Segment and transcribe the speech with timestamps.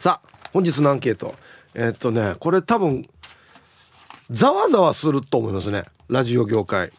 [0.00, 1.34] さあ本日のアンケート。
[1.74, 3.06] えー、っとねこれ多分
[4.30, 5.84] ざわざわすると思いますね。
[6.08, 6.90] ラジオ業界。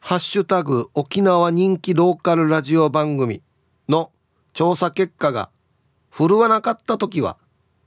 [0.00, 3.42] ハッシュタグ沖縄人気ローカルラジオ番組
[3.90, 4.10] の
[4.54, 5.50] 調査結果が
[6.08, 7.36] 振るわなかった時は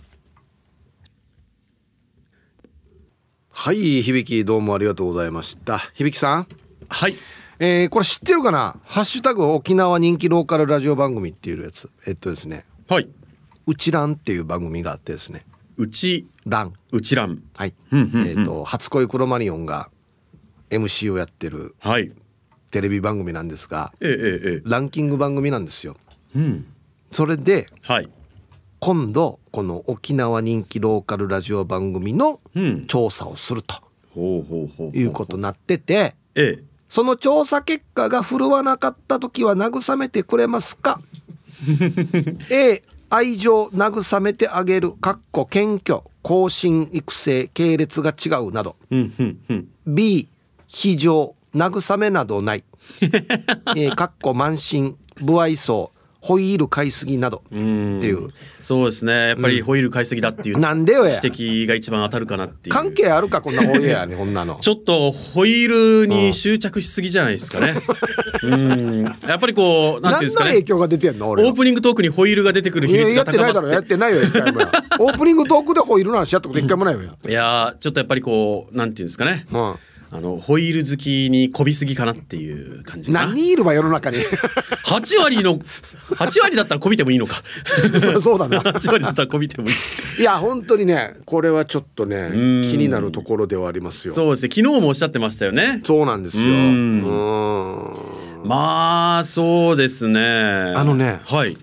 [3.49, 4.43] はい響！
[4.43, 5.79] どうもありがとうございました。
[5.95, 6.47] 響さん。
[6.87, 7.15] はい。
[7.57, 8.77] えー、これ知ってるかな？
[8.83, 11.89] ハッシュタグ沖縄人気ローカルラジオ番組っていうやつ。
[12.05, 12.63] えっとですね。
[12.87, 13.09] はい。
[13.65, 15.45] うちらんっていう番組があってですね
[15.79, 17.41] うちランうちらん。
[17.55, 19.89] はい、えっ、ー、と初恋クロマニオンが
[20.69, 21.73] MC をやってる。
[22.71, 25.95] テレビ番組なんですが、ええええ、ランキング番組なんですよ、
[26.35, 26.67] うん、
[27.11, 28.07] それで、はい、
[28.79, 32.39] 今度この沖縄人気ローカルラジオ番組の
[32.87, 33.81] 調査をすると、
[34.93, 41.01] いうことになってて、ええ、その調査結果が振るわなかった時は慰めてくれますか
[42.51, 50.29] ？A 愛情慰めてあげるかっこ謙虚更新育成系列が違うなど、うんうんうん、B
[50.67, 52.63] 非常慰めなどない、
[53.75, 57.43] えー、かっこ慢心不愛想ホイール買いすぎなど。
[57.47, 58.27] っていう。
[58.61, 59.29] そうですね。
[59.29, 62.75] やっぱりホイール買いすぎだっていう、うん、なんでよ指摘が一番当たるかなっていう。
[62.75, 64.55] 関係あるかこんなホイールやねこんなの。
[64.61, 67.81] ちょっとホイールに執着しすぎじゃないですかね。
[68.43, 69.03] うん。
[69.27, 70.51] やっぱりこうなんていうんですかね。
[70.51, 73.67] 影響が出てんの俺オープニングトークにホイールが出てくる比率が高まってやってないだろ。
[73.69, 74.61] やってないよ一回も
[74.99, 79.75] オープニングトークでホイールの話やったこと一回もないよ、いやちょっとやっぱりこうなんていうんですかね、うん
[80.11, 84.17] あのホイール好きにこびすぎかなっていう感じ何人いるわ世の中に。
[84.17, 85.59] 8割の
[86.15, 87.43] 8割だったらこびてもいいのか。
[88.21, 88.59] そうだな。
[88.59, 90.21] 8割だったらこびてもいい。
[90.21, 92.29] いや本当にねこれはちょっとね
[92.63, 94.15] 気になるところではありますよ。
[94.15, 94.49] そうですね。
[94.51, 95.81] 昨日もおっしゃってましたよね。
[95.83, 96.45] そうなんですよ。
[98.43, 100.21] まあそうですね。
[100.75, 101.55] あのねはい。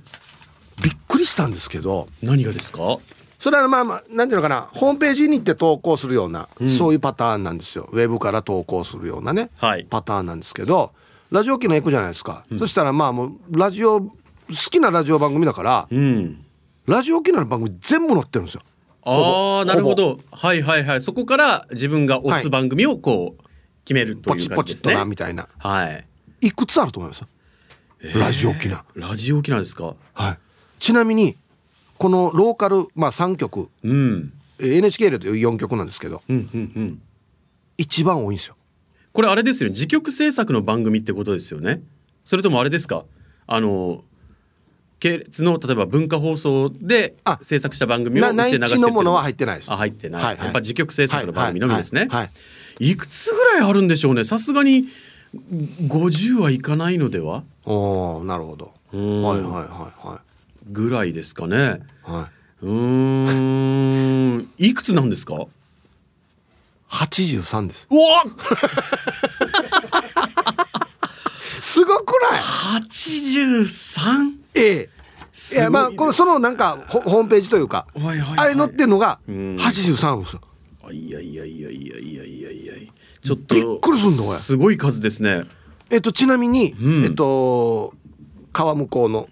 [0.83, 2.99] びっくりしたんですけど何がですか？
[3.39, 7.89] それはまあまあなんていうのかなホームページに行って投稿するような、うん、そういうパターンなんですよ。
[7.93, 10.93] ウェブから投稿するようなね、はい、パターンなんですけど
[11.31, 14.11] ラジオ機のエコじゃないですか、うん、そしたらまあもうラジオ好
[14.49, 16.45] きなラジオ番組だから、うん、
[16.87, 18.63] ラジオ機の番組全部載ってるんですよ。
[19.09, 20.19] ああなるほど。
[20.33, 21.01] はいはいはい。
[21.01, 23.43] そこから自分が推す番組をこう
[23.85, 25.49] 決めるという感じですね、ポチポチとなみたいな。
[25.59, 26.07] はい。
[26.41, 27.25] いくつあると思います？
[28.19, 29.94] ラジオ機なラジオ機なんですか？
[30.12, 30.39] はい。
[30.81, 31.37] ちなみに
[31.98, 37.02] このローカル、まあ、3曲、うん、NHK で4曲なんですけど、うんうんうん、
[37.78, 38.56] 一番多いんですよ。
[39.12, 41.82] これあれですよ自曲制作の番組ってことですよね。
[42.25, 43.04] それともあれですか？
[43.46, 44.04] あの
[44.98, 49.72] 系列の例えば文化放送で制作した番組をうちで流してのものは入ってないです。
[49.72, 52.31] あ入ってない、はいはい、やっぱ自曲制作の番組のみですね、はい、はいは
[52.81, 52.96] い、い。
[52.96, 54.25] くつぐらいあるんでしょうね。
[54.25, 54.84] さすがに
[55.34, 57.44] 50はいかないのでは？
[57.64, 58.75] おなるほど。
[58.93, 59.60] はいはいは
[60.04, 60.25] いはい
[60.71, 61.81] ぐらいですかね。
[62.03, 62.29] は
[62.63, 62.67] い。
[62.67, 64.49] うん。
[64.59, 65.35] いくつなんですか？
[66.89, 67.89] 八十三です。
[67.91, 68.23] うわ。
[71.61, 72.41] すすごくない
[72.81, 74.89] ？83ええ
[75.53, 80.41] いやまあこのそのなんかホホームページというか、はいはいはいあれ載ってるのがん83なんですよ
[80.93, 82.73] いやいやいやいやいやいやいや
[83.21, 85.43] ちょっとびっくりすんのこれすごい数ですね
[85.91, 87.93] えっとちなみに、うんえっと
[88.53, 89.29] 川向こうのはい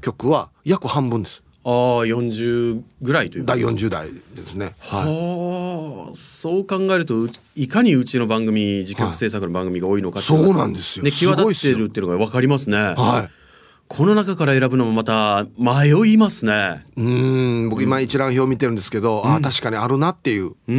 [0.00, 1.42] 曲は約半分です。
[1.66, 1.72] ああ
[2.04, 4.74] 40ぐらいという第40代ですね。
[4.80, 6.14] はあ。
[6.14, 7.26] そう考えると
[7.56, 11.04] いかにうちの番組自曲制作の番組が多いのかっていそうなんですよ。
[11.04, 13.44] ね、際立ってるっていうのが分かりますね、はい。
[13.88, 16.84] この中から選ぶのもまた迷いますね。
[16.96, 17.68] うーん。
[17.70, 20.52] 僕今一覧表見てるんですけど、ああ確かにあるなっていう。
[20.68, 20.78] うんう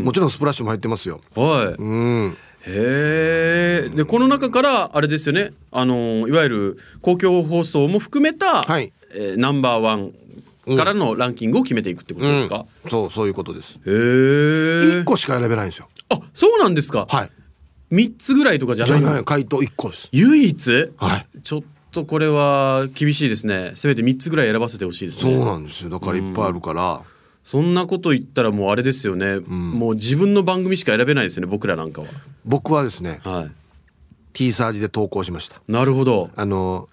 [0.00, 1.22] んもちろんスプラッシュも入ってますよ。
[1.34, 1.66] うんはい。
[1.78, 2.36] うん
[2.66, 5.52] へえでこの中からあれですよね。
[5.70, 8.92] あのいわゆる公共放送も含めた、はい。
[9.14, 10.12] えーナンバーワン
[10.76, 12.90] からのランキングを決めていくってことですか、うん。
[12.90, 13.74] そうそういうことです。
[13.86, 15.88] へえ一個しか選べないんですよ。
[16.08, 17.30] あそうなんですか、はい。
[17.90, 19.24] 三つぐらいとかじゃないんですか？
[19.24, 20.08] 回答一個です。
[20.12, 20.90] 唯一？
[20.96, 21.26] はい。
[21.42, 21.62] ちょっ
[21.92, 23.72] とこれは厳しいですね。
[23.74, 25.34] せめて三つぐらい選ばせてほしいですね。
[25.34, 25.90] そうなんですよ。
[25.90, 27.02] だからいっぱいあるから
[27.44, 32.08] そんなこと言ったらもうあれですよね、もう自分の番組しか選べないですよね僕らなんかは。
[32.44, 33.48] 僕はですねは
[34.32, 35.56] T サージで投稿しました。
[35.56, 36.30] いなるほど。
[36.34, 36.88] あの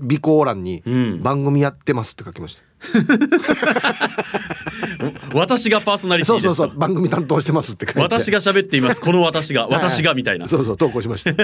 [0.00, 1.22] 備考欄にん。
[1.22, 2.62] 番組やってますって書きました、
[5.34, 6.54] 私がパーソナリティですと。
[6.54, 6.78] そうそうそう。
[6.78, 8.00] 番組担当してますって書いて。
[8.00, 9.00] 私が喋っています。
[9.00, 9.68] この私が。
[9.68, 10.48] 私がみたいな。
[10.48, 11.34] そうそう投稿しました。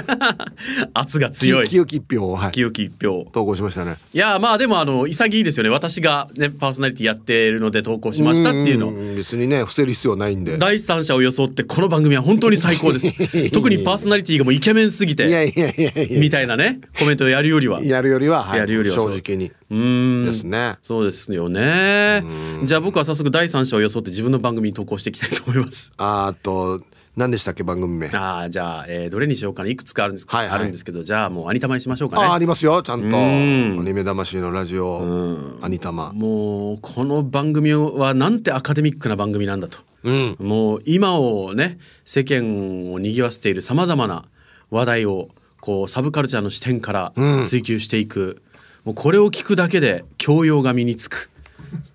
[0.94, 1.69] 圧が強い。
[1.69, 2.53] 清き一票をはい。
[2.53, 3.97] 清き一票投稿しましたね。
[4.12, 5.71] いやまあでもあの潔いですよね。
[5.71, 8.91] 私がねパーソナリティやっているので投稿しましたっていうの。
[8.91, 10.59] ん別にね伏せる必要ないんで。
[10.59, 13.12] 第三者を装ってこの番組は本当に最高です。
[13.53, 16.19] 特にパーソナリティがもうイケメンすぎいやていやいやいや。
[16.19, 17.83] みたいなねコメントをやるよりは。
[17.83, 20.24] やるよりは、はい、やるよりは正直にうーん。
[20.24, 20.76] ですね。
[20.82, 22.22] そうですよね。
[22.64, 25.92] じゃあ僕は早速第三者を装って自分の番組に投稿していきたいと思います。
[25.96, 26.82] ああと
[27.16, 28.10] 何でしたっけ番組名？
[28.12, 29.70] あじゃあ、えーどれにしようかな。
[29.70, 30.58] いくつかあるんです,、はいはい。
[30.58, 32.26] あるんですけどじゃあもうアニタマにしましょうかね。
[32.26, 32.82] あありますよ。
[32.82, 33.06] ちゃんと。
[33.06, 33.78] うん。
[33.80, 36.12] アニメ魂のラジオアニタマ。
[36.12, 39.78] もうこの番組はなんてアカデミックな番組なんだと。
[40.04, 40.36] うん。
[40.38, 44.26] もう今をね世間を賑わせているさまざまな
[44.70, 45.30] 話題を
[45.60, 47.42] こうサブカルチャーの視点からうん。
[47.44, 48.42] 追求していく、
[48.87, 51.29] もうこれを聞くだけで教養が身につく。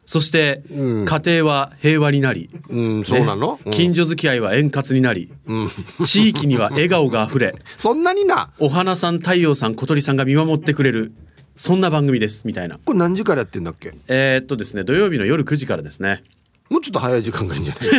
[0.05, 1.05] そして、うん。
[1.05, 3.71] 家庭は平和になり、うんそうなの、ねうん。
[3.71, 5.69] 近所付き合いは円滑になり、うん。
[6.03, 8.51] 地域には笑顔があふれ そんなにな。
[8.59, 11.13] お花さん太陽さん小鳥さんが見守ってくれる
[11.55, 12.77] そんな番組ですみたいな。
[12.83, 13.93] これ何時からやってんだっけ？
[14.09, 16.23] えーっとですね土曜日の夜9時からですね
[16.71, 17.89] もうちょっと早い時間がいいんじゃない？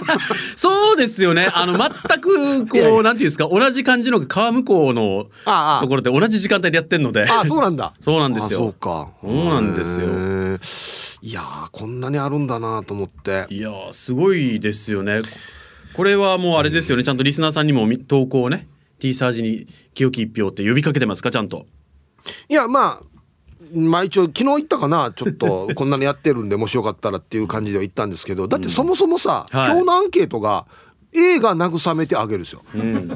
[0.56, 1.46] そうですよね。
[1.52, 1.90] あの全
[2.20, 3.46] くこういなんていうんですか？
[3.48, 5.26] 同じ感じの川向こうの
[5.80, 7.28] ところで同じ時間帯でやってんので。
[7.28, 7.92] ああそうなんだ。
[8.00, 8.60] そうなんですよ。
[8.60, 9.08] あそうか。
[9.22, 10.06] そうなんですよ。
[11.22, 13.46] いやーこんなにあるんだなと思って。
[13.50, 15.20] いやーすごいですよね。
[15.92, 17.04] これはもうあれですよね。
[17.04, 18.66] ちゃんとリスナーさんにもみ投稿をね
[19.00, 21.30] T サージに清き一票って呼びかけてますか？
[21.30, 21.66] ちゃんと。
[22.48, 23.06] いやまあ
[23.74, 29.70] まあ一応昨日言ったかなちょっと こんなにやってるんでもしよかったらっていう感じでは言ったんですけどだってそもそもさ、はい。
[29.70, 30.66] 今日のアンケートが
[31.16, 32.62] A が慰めてあげるんですよ、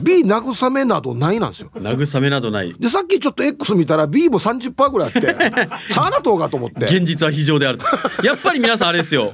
[0.02, 1.70] B 慰めなどないなんですよ。
[1.74, 2.72] 慰めなどない。
[2.78, 5.20] でさっきちょっと X 見たら B も30%ぐらいあって
[5.92, 6.86] チャーナ島がと思って。
[6.86, 7.86] 現実は非常であると。
[8.24, 9.32] やっぱり皆さんあれですよ。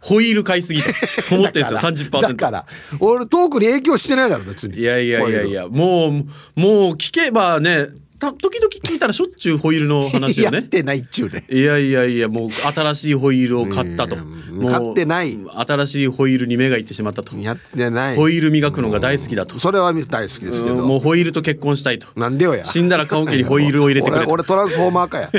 [0.00, 0.88] ホイール買いすぎと
[1.32, 2.66] 思ってるんですよ30%だから
[2.98, 3.38] 俺ト。
[3.38, 4.78] ークに影響してないだろ別に。
[4.78, 7.88] いやいやいやいやもうもう聞けばね
[8.20, 10.58] た時々聞いたらしょっちゅうホイールの話をね。
[10.58, 11.44] やってないっちゅうね。
[11.48, 14.16] いやいやいやもう新しいホイールを買ったと。
[14.16, 14.60] うん。
[14.60, 15.36] もう買ってない。
[15.66, 17.36] 新しいホイールに目がいってしまったと。
[17.38, 18.16] やってない。
[18.16, 19.58] ホイール磨くのが大好きだと。
[19.58, 22.08] それは大好きですけど、うんもうホイールと結婚したいと。
[22.16, 22.64] なんでよや。
[22.64, 25.30] 死んだら棺桶にホイールを入れてくれ俺トランスフォーマーかや。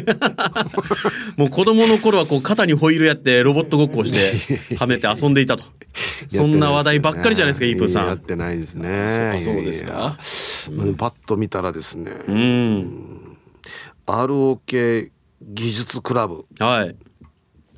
[1.37, 5.63] もう子供の頃はこう肩にホイールやってロボットごっこをして はめて遊んでいたと。
[6.29, 8.07] そんな話題ばっかりじゃないですかイープーさん。
[8.07, 9.33] やってないですね。
[9.37, 10.17] あそうですか
[10.69, 13.37] まあパッと見たらですね、うん。
[14.05, 16.45] ROK 技術クラブ。
[16.59, 16.95] はい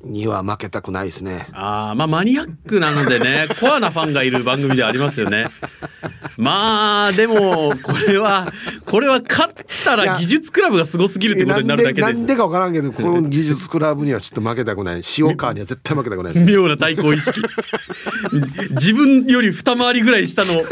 [0.04, 1.46] には負けたくないですね。
[1.52, 5.50] あーまあマニアックなのでね コアなファンがいる番組ではありますよね。
[6.36, 8.52] まあでもこれは
[8.84, 12.14] これは勝ったら技術クラブがすごすぎるってことになるだけです。
[12.14, 15.02] なんでか分からんけどこの技術クラブにはちょっと負けたくない。
[15.18, 16.44] 塩川には絶対負けたくないです。
[16.44, 17.40] 妙な対抗意識。
[18.70, 20.62] 自分より二回りぐらい下の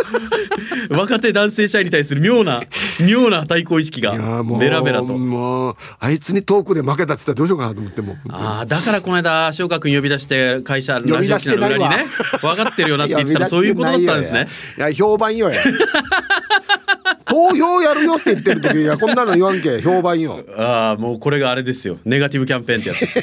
[0.91, 2.63] 若手男性社員に対する妙な
[3.01, 4.13] 妙な対抗意識が
[4.59, 5.17] ベラベラと。
[5.17, 12.07] もうあいつにトークで負けたって言ったらどうしようかなと思ってもああだからこの間塩川君呼び出して会社ラジオ機能の裏にね
[12.41, 14.49] 分かってるよなって言ってたら そういうことだったんですね。
[14.79, 15.61] いや評判よや
[17.27, 20.45] 投票やるよって言ってる時いやこんなの言わんけ評判よ。
[20.57, 21.99] ああもうこれがあれですよ。
[22.05, 23.01] ネガティブキャンペーンってやつ。
[23.01, 23.17] で す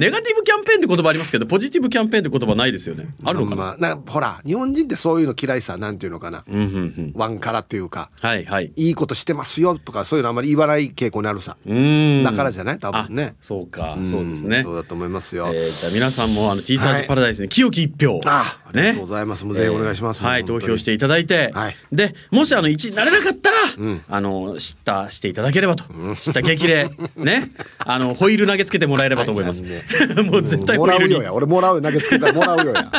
[0.00, 3.06] ネガティブキャンペーンって言葉ありますけどポジティブキャンペーンって言葉ないですよね。
[3.24, 6.66] あるのかな,、まあ、なほら日本人ってそういうの嫌いさなんていうのかな、うんうんう
[7.02, 11.56] ん、ワンカラっていうか、はいはい、いいことしてますよとかそういうのあんまり言わない傾向にあるさ。
[11.64, 12.78] だからじゃない？
[12.78, 13.34] 多分ね。
[13.40, 14.62] そうかそうですね。
[14.62, 18.20] そうだと思いますよ、えー、じゃあ皆さんもあの T サージパラダイスに、はい、清き一票。
[18.24, 26.90] あありがとうございます、ね、ぜひお願いします、えー、はい投票していただいて、はい、でもしあの1位になれなかったら、うん、あの知ったしていただければと、うん、知った激励。
[27.16, 27.50] ね。
[27.78, 32.90] あのホイール投げつけてもらえればと思います、はい、 もう絶対ホイールに俺もらう投げつけたらもらうよや。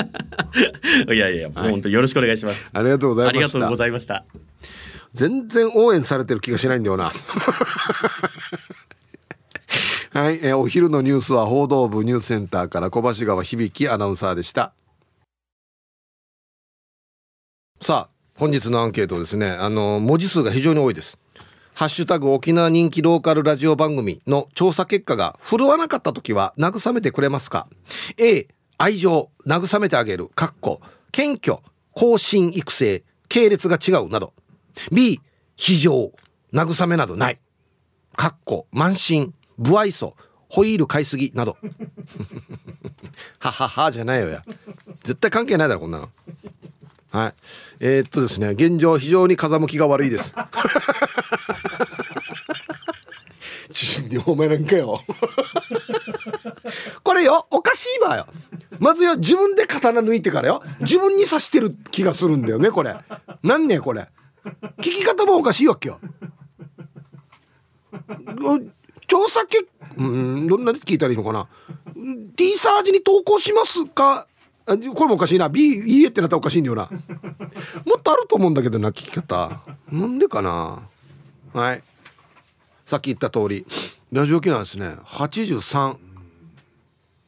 [1.14, 4.26] いやいやもう本当よろしくお願いします、ありがとうございましありがとうございました。
[5.14, 7.14] 全然応援されてる気がしないんだよな。
[10.16, 14.74] はい、えー、お昼のニュースは報道部ニュースセンターから小橋川響アナウンサーでした。
[17.82, 19.50] さあ本日のアンケートですね。
[19.50, 21.18] あの文字数が非常に多いです。
[21.74, 27.68] ハッシュタグ沖縄人気ローカルラジオ番組の調査結果が振るわなかった時は慰めてくれますか
[28.18, 30.82] ？A 愛情慰めてあげるかっこ
[31.14, 31.60] 謙虚
[31.92, 33.04] 更新育成。
[33.30, 34.34] 系列が違うなど。
[34.92, 35.22] B
[35.56, 36.12] 非常
[36.54, 37.40] 慰めなどない。
[38.18, 39.34] かっこ慢心。
[39.64, 40.14] 不愛想。
[40.50, 41.58] ホイール買いすぎなど。
[43.40, 44.44] はははじゃないよや。
[45.04, 46.10] 絶対関係ないだろこんなの。
[47.16, 47.34] はい。
[47.80, 50.36] えー、っとですね現状非常に風向きが悪いです。
[54.26, 55.00] お前なんかよ。
[57.04, 58.28] これよおかしいわよ。
[58.80, 62.98] まずよ自分で刀抜いてからよ自分に刺してる気がするんだよねこれ。
[63.44, 64.10] なんねこれ。
[64.80, 66.02] 聞き方もおかしいわけよ。
[69.08, 69.68] 調査結
[69.98, 71.48] うんどんなで聞いたらいいのかな。
[72.36, 74.28] T サージに投稿しますか
[74.66, 75.48] これもおかしいな。
[75.48, 76.90] B いいえってなったらおかしいんだよな。
[77.86, 79.62] もっとあると思うんだけどな聞き方。
[79.92, 80.90] なんでかな。
[81.54, 81.84] はい。
[82.86, 83.66] さっき言った通り
[84.12, 84.96] ラジオ機能ですね。
[85.06, 85.98] 83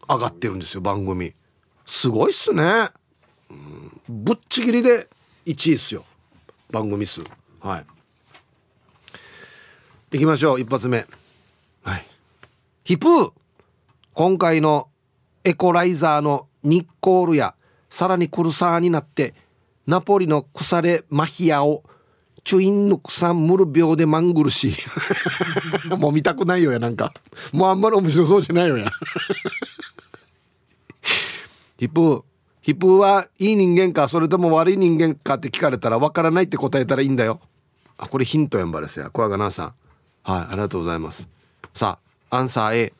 [0.09, 1.33] 上がってるんですよ番組。
[1.85, 2.89] すごいっすね、
[3.49, 5.07] うん、ぶっちぎりで
[5.45, 6.05] 1位っすよ。
[6.71, 7.21] 番組数。
[7.59, 7.85] はい。
[10.11, 10.59] 行きましょう。
[10.59, 11.05] 一発目。
[11.83, 12.05] はい。
[12.83, 13.31] ヒプー。
[14.13, 14.89] 今回の
[15.43, 17.55] エコライザーのニッコールや
[17.89, 19.33] さらにクルサーになって
[19.85, 21.83] ナポリの腐れマヒアを
[22.43, 24.73] チュインヌクサンムル病でマングルし
[25.97, 27.13] もう見たくないよやなんか。
[27.51, 28.89] もうあんまり面白そうじゃないよや。
[31.77, 32.23] ヒプー
[32.61, 37.41] ヒプーはいい人間かそれとも悪い人間かって聞かれたらわからないって答えたらいいんだよ。
[37.97, 39.73] あこれヒントやんばですよ小川さん。
[40.23, 41.27] はいありがとうございます。
[41.73, 41.99] さ
[42.29, 42.93] あアンサー A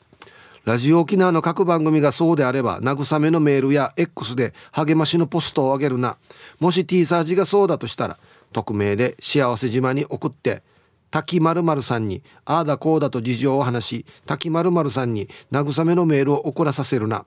[0.68, 6.18] ラジオ沖縄の各番組がそうであれば慰めのメールや X で励ましのポストをあげるな。
[6.60, 8.18] もし T サージがそうだとしたら
[8.52, 10.62] 匿名で幸せ島に送って
[11.10, 17.24] 滝まるさんにああだこうだと事情を話し滝まるさんに慰めのメールを送らさせるな。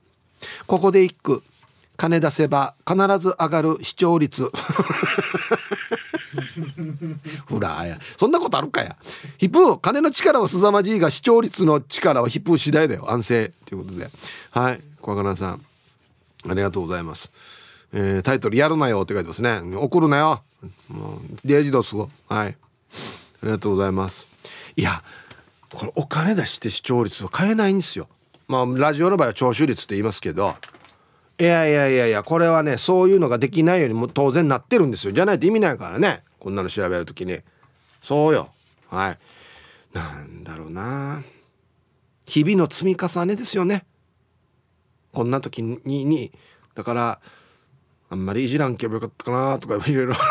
[0.67, 1.41] ここで一句。
[1.98, 4.50] 金出せば必ず上がる視聴率。
[7.48, 8.00] ほらや。
[8.17, 8.95] そんなことあるかや。
[9.38, 13.12] ヒプー金の力をすざまじいが視聴率の力はヒプー次第だよ。
[13.12, 14.10] 安静ということで。
[14.51, 14.81] はい。
[15.01, 15.65] 小若菜さん。
[16.50, 17.31] ありがとうございます、
[17.93, 19.62] えー、タイトル「やるなよ」って書いてますね。
[19.75, 20.41] 怒るなよ。
[20.88, 22.48] もうデイジドスゴはい。
[22.48, 22.55] あ
[23.43, 24.27] りがとうございます。
[24.75, 25.03] いや
[25.74, 28.07] これお金出して視聴率を変えないんですよ。
[28.48, 30.55] まあラジオの場合は聴取率って言いますけど。
[31.41, 35.12] いやいやいやいやこれはねそういうのができないようにも当然なってるんですよ。
[35.12, 36.21] じゃないと意味ないからね。
[36.39, 37.39] こんなの調べる時に。
[38.03, 38.51] そうよ。
[38.91, 39.17] はい。
[39.91, 41.24] なんだろうな。
[42.27, 43.86] 日々の積み重ねですよね。
[45.12, 46.31] こんな時にに
[46.75, 47.19] だから
[48.12, 50.13] あんまりいじらんけばよかったかなとかいろいろ。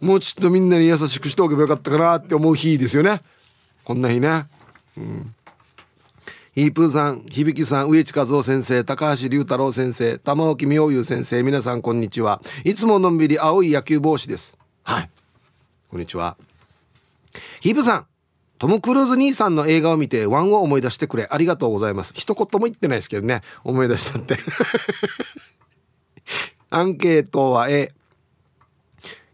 [0.00, 3.22] もうちょっとみんなに優しくしておけばよかったかなって思う日ですよね。
[3.84, 4.48] こんな日ね
[4.98, 5.34] うん、
[6.54, 12.42] ヒープーさん響さん植地和夫先生高橋龍太郎先生玉置妙優先生皆さんこんにちは。
[12.64, 14.58] いつものんびり青い野球帽子です。
[14.82, 15.10] はい。
[15.88, 16.36] こんにちは。
[17.60, 18.06] ヒープさん
[18.58, 21.28] トム・クルーズ兄さんの映画を見てワンを思い出してくれ。
[21.30, 22.12] ありがとうございます。
[22.16, 23.42] 一言も言ってないですけどね。
[23.62, 24.36] 思い出したって。
[26.70, 27.92] アンケートは A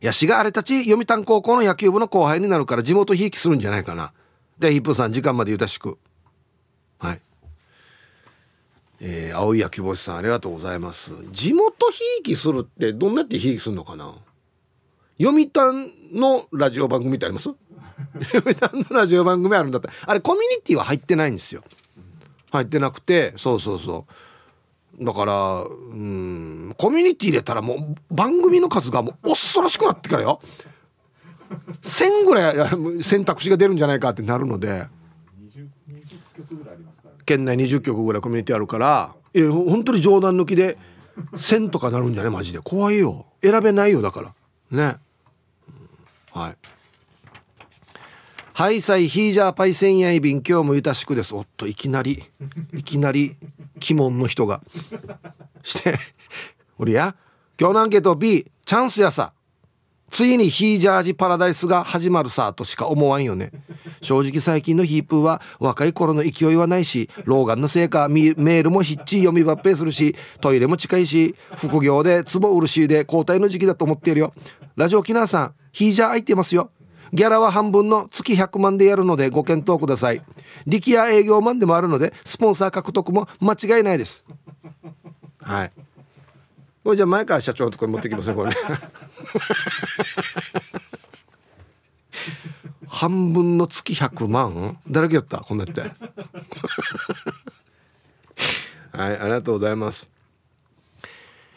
[0.03, 4.13] ヤシがあれたち読谷高校の野球部の後輩になるから地元ひいきするんじゃないかな
[4.59, 5.99] でヒップさん時間までゆたしく
[6.99, 7.21] はい。
[9.01, 11.13] えー、青い焼き星さんありがとうございます。
[11.33, 14.15] 地元ひいきするってどんなってひいきするのかな？
[15.21, 17.51] 読谷のラジオ番組ってあります？
[18.33, 19.89] 読谷のラジオ番組あるんだった。
[19.89, 21.63] らあれコミュニティは入ってないんですよ。
[22.53, 24.07] 入ってなくてそうそうそ
[24.99, 25.05] う。
[25.05, 30.41] だからうんコミュニティ入れたらもう番組の数がもう恐ろしくなってからよ。
[31.83, 34.87] 1000ぐらい選択肢が出るんじゃないかってなるので。
[37.27, 40.77] 県内20局ぐらいコミュニティあるからいや本当に冗談抜きで
[41.33, 42.59] 1000とかなるんじゃないマジで。
[42.61, 43.27] 怖いよ。
[43.43, 44.35] 選べないよだから。
[44.71, 44.97] ね、
[46.33, 46.57] はい。
[48.53, 51.35] ハイサイヒージャーパイセンヤイビン今日もゆたしくです。
[51.35, 52.23] おっといきなり
[52.73, 53.37] いきなり
[53.83, 54.63] 鬼門の人が。
[55.63, 55.99] して
[56.79, 57.17] 俺や
[57.59, 59.33] 今日のアンケート B チャンスやさ
[60.15, 63.51] ついにヒージャージパラダイスが始まるさとしか思わんよね。
[64.01, 74.33] 正直最近のヒープーは若い頃の勢いはないし老眼のせいかメールもひっちり読み抜兵するしトイレも近いし副業で壺売るしで交代の時期だと思っているよ。
[74.77, 76.71] ラジオキナーさんヒージャー空いてますよ。
[77.13, 80.23] ギャラは半分の月100万でやるのでご検討ください。
[80.69, 84.25] 力也営業マンでもあるのでスポンサー獲得も間違いないです。
[85.41, 85.73] はい。
[86.85, 88.57] これじゃあ前川社長のところに持ってきますねこれね。
[92.87, 94.79] 半分の月100万？
[94.89, 95.39] 誰けやった？
[95.39, 95.81] こんなって。
[98.93, 100.09] はいありがとうございます。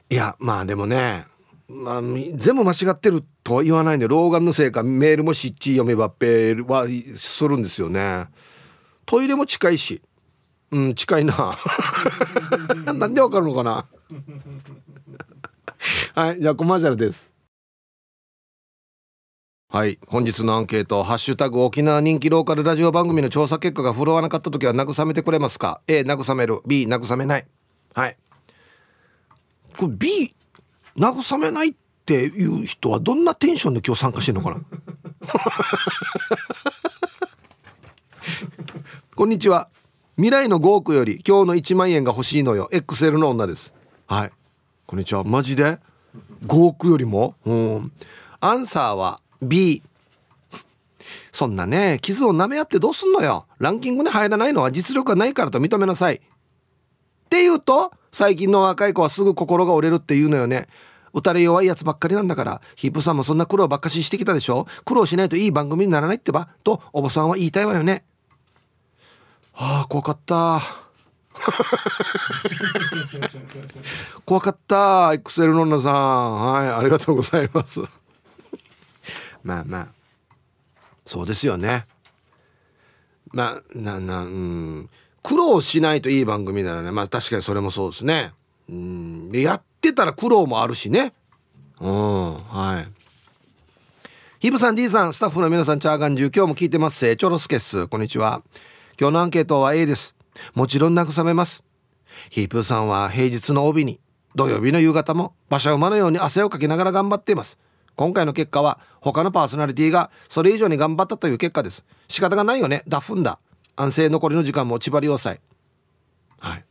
[0.10, 1.28] いやまあでもね
[1.70, 8.28] まあ、全部間違ってるとは言わないんで老眼のせいかメールもしっちり読めばっぺはするんですよね。
[9.06, 10.02] トイレも近いし。
[10.72, 11.58] うん近いな。
[12.94, 13.86] なんでわかるのかな？
[16.14, 16.42] はい。
[16.42, 17.32] じゃあコマーシャルです。
[19.70, 20.00] はい。
[20.08, 26.62] 本日のアンケート「ハッシュタグ沖縄人気ローカルラジオ番組の調査結果が振るわなかった時は慰めてくれますか？A 慰める。
[26.66, 27.46] B 慰めない。
[27.94, 28.18] はい。
[29.78, 30.34] これ B
[30.98, 31.74] 慰めないっ
[32.06, 34.62] ていう人はどんなテンションで今日参加してんのかな？
[39.16, 39.70] こんにちは。
[40.16, 42.70] 未来の5億より今日の1万円が欲しいのよ。
[42.72, 43.74] XL の女です。
[44.08, 44.32] はい
[44.88, 45.26] こんにちは。
[45.26, 45.80] マジで
[46.46, 47.36] ？5億よりも？
[47.46, 47.92] うん。
[48.40, 49.84] アンサーは B
[51.34, 53.48] そんなね傷を舐め合ってどうすんのよ。
[53.60, 56.16] ランキングに入らないのは実力がないからと認めなさい。
[56.16, 56.20] っ
[57.30, 60.70] て言うと最近の若い子はすぐ心が折れるって言うのよね。
[61.14, 62.62] 打たれ弱いやつばっかりなんだから。
[62.78, 64.68] ヒープさんもそんな苦労ばっかししてきたでしょ。
[64.86, 66.48] 苦労しないといい番組にならないってば。
[66.64, 68.06] とおばさんは言いたいわよね。
[69.52, 70.87] はあ怖かった。
[74.26, 76.42] 怖かった XL の女さん。
[76.54, 77.82] はいありがとうございます。
[79.44, 79.88] まあまあ
[81.06, 81.86] そうですよね。
[83.32, 84.90] まあななうん。
[85.24, 88.32] 苦労しないといい番組ならねまあ確かにそれもそうですね。
[88.70, 89.30] うん。
[89.30, 91.14] でやってたら苦労もあるしね。
[91.80, 92.88] うんはい。
[94.40, 96.98] ヒブさん D さんスタッフの皆さんチャーガンジュ今日も聞いてます。
[97.00, 98.42] せチョロスケッスこんにちは。
[99.00, 100.17] 今日のアンケートは A です。
[100.54, 101.64] もちろん慰めます。
[102.30, 104.00] ヒープーさんは平日の帯に
[104.36, 107.58] 土曜日の夕方も馬車馬のように汗をかきながら頑張っています。
[107.96, 111.84] 今回の結果は他のパーソナリティがそれ以上に頑張ったという結果です。
[112.08, 112.84] 仕方がないよね。
[112.88, 113.40] ダフんだ。
[113.76, 115.40] 安静残りの時間も縛り要塞
[116.40, 116.66] はい。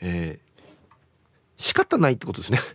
[0.00, 2.58] えー、仕方ないってことですね。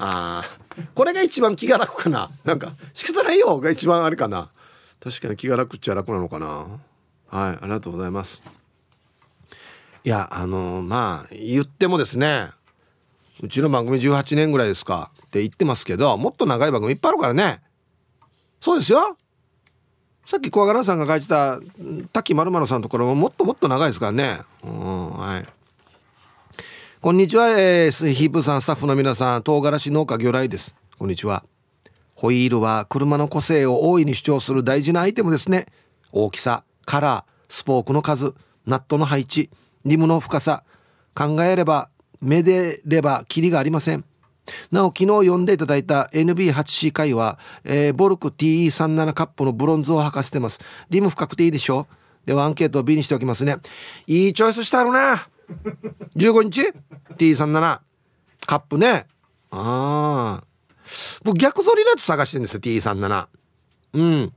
[0.00, 0.44] ああ
[0.94, 2.30] これが一番気が楽かな。
[2.44, 4.50] なんか仕方ないよが一番あれかな。
[5.08, 6.46] 確かに気が楽っちゃ楽なのかな。
[6.46, 8.42] はいありがとうございます。
[10.04, 12.50] いやあのー、まあ言ってもですね
[13.42, 17.62] うちの番組18年ぐらいですかって言ってますけどもっと長い番組いっぱいあるからね。
[18.60, 19.16] そうですよ。
[20.26, 21.58] さっき小柄さんが書いてた
[22.12, 24.40] 滝まるまるさんのところももっともっと長いですからね。
[24.62, 25.46] うんはい。
[27.00, 30.74] こんにちは、えー、ヒープさんスタッフの皆さん唐辛子農家魚雷です。
[30.98, 31.44] こんにちは。
[32.18, 35.66] ホイールは車の個性を大いに主張する大事なアイテムですね。
[36.10, 38.34] 大きさカラースポークの数
[38.66, 39.50] ナットの配置
[39.84, 40.64] リムの深さ。
[41.14, 44.04] 考えればめでればキリがありません。
[44.72, 50.58] なお昨日読んでいただいた NB8C 回は、えー、ボルク TE37 カップのブロンズを履かせてます。
[50.90, 51.86] リム深くていいでしょ
[52.26, 53.58] ではアンケートを B にしておきますね。
[54.08, 55.28] いいチョイスしてあるな。
[56.16, 56.72] 15日
[57.16, 57.78] ？T37
[58.44, 59.06] カップね。
[59.52, 60.47] ああ
[61.22, 63.26] 僕逆反りのやつ探してるんですよ T37
[63.94, 64.32] うん。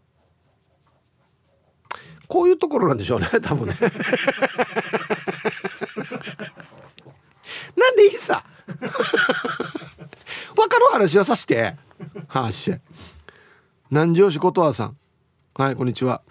[2.28, 3.76] こういうところなんでしょうね 多分ね。
[7.76, 8.44] なんでいいさ？
[10.56, 11.76] 分かる話はさして。
[12.28, 12.74] はし
[13.90, 14.98] 南城市琴葉さん。
[15.56, 16.22] はいこんにちは。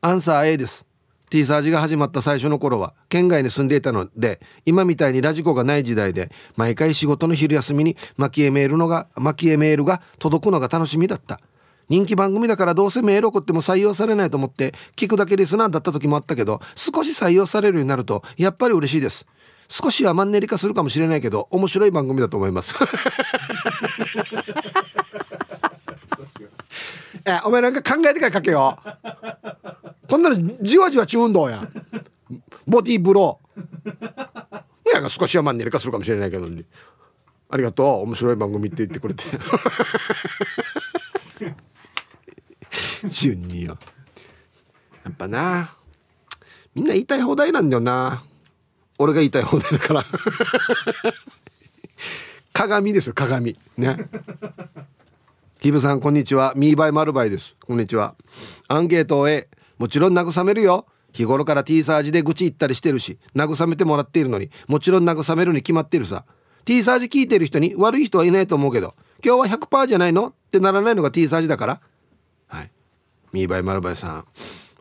[0.00, 0.86] アンサー A です。
[1.32, 11.40] T サージが始まった最初の頃は県外に住んでいたので今みたいにラジコがない時代で毎回仕事の昼休みに蒔絵メールのが蒔絵メールが届くのが楽しみだった。
[11.88, 19.26] 人気番組だからどうせメール送っても採用されないと思って聞くだけリスナーだった時もあったけど少し採用されるようになるとやっぱり嬉しいです。
[19.70, 22.74] 少しはマンネリ化するかもしれないけど面白い番組だと思います。
[27.24, 28.78] えお前なんか考えてから書けよ
[30.12, 31.66] こんなのじわじわ中運動や。
[32.66, 35.00] ボディーブロー。
[35.00, 36.64] いや少しはマンネリ化するかもしれないけど、ね、
[37.48, 37.86] ありがとう。
[38.02, 39.24] 面白い番組って言ってくれて。
[43.08, 43.78] 順によ
[45.02, 45.70] やっぱな。
[46.74, 48.22] みんな言いたい放題なんだよな。
[48.98, 50.04] 俺が言いたい放題だから。
[52.52, 53.58] 鏡ですよ鏡。
[53.78, 53.96] ね。
[55.60, 56.52] ヒブさんこんにちは。
[56.54, 57.54] ミーバイマルバイです。
[57.66, 58.14] こんにちは。
[58.68, 59.48] アンケートへ。
[59.82, 60.86] もちろん慰めるよ。
[61.12, 66.24] 日頃から T サージで愚痴言ったりしてるし慰めてもらっているのにもちろん慰めるに決まってるさ。
[66.64, 70.28] T サージ聞いてる人に悪い人はいないと思うけど今日は100%じゃないの？
[70.28, 71.80] ってならないのが T サージだから。
[72.46, 72.70] はい。
[73.32, 74.24] ミーバイマルバイさんあ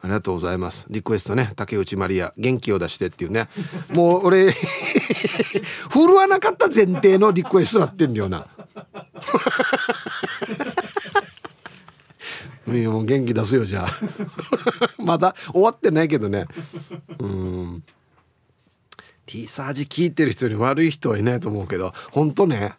[0.04, 0.86] りがとうございます。
[0.88, 3.50] リクエストね竹内まりや元気を出してっていうね。
[3.90, 4.52] もう俺
[5.90, 8.46] 振るわなかった前提のリクエストなってんだよな。
[12.65, 13.91] もう元気出すよじゃあ。
[15.02, 16.45] まだ終わってないけどね。
[17.19, 17.84] うん。
[19.26, 22.76] T サージ聞いてる人に悪い人はいないと思うけど本当ね。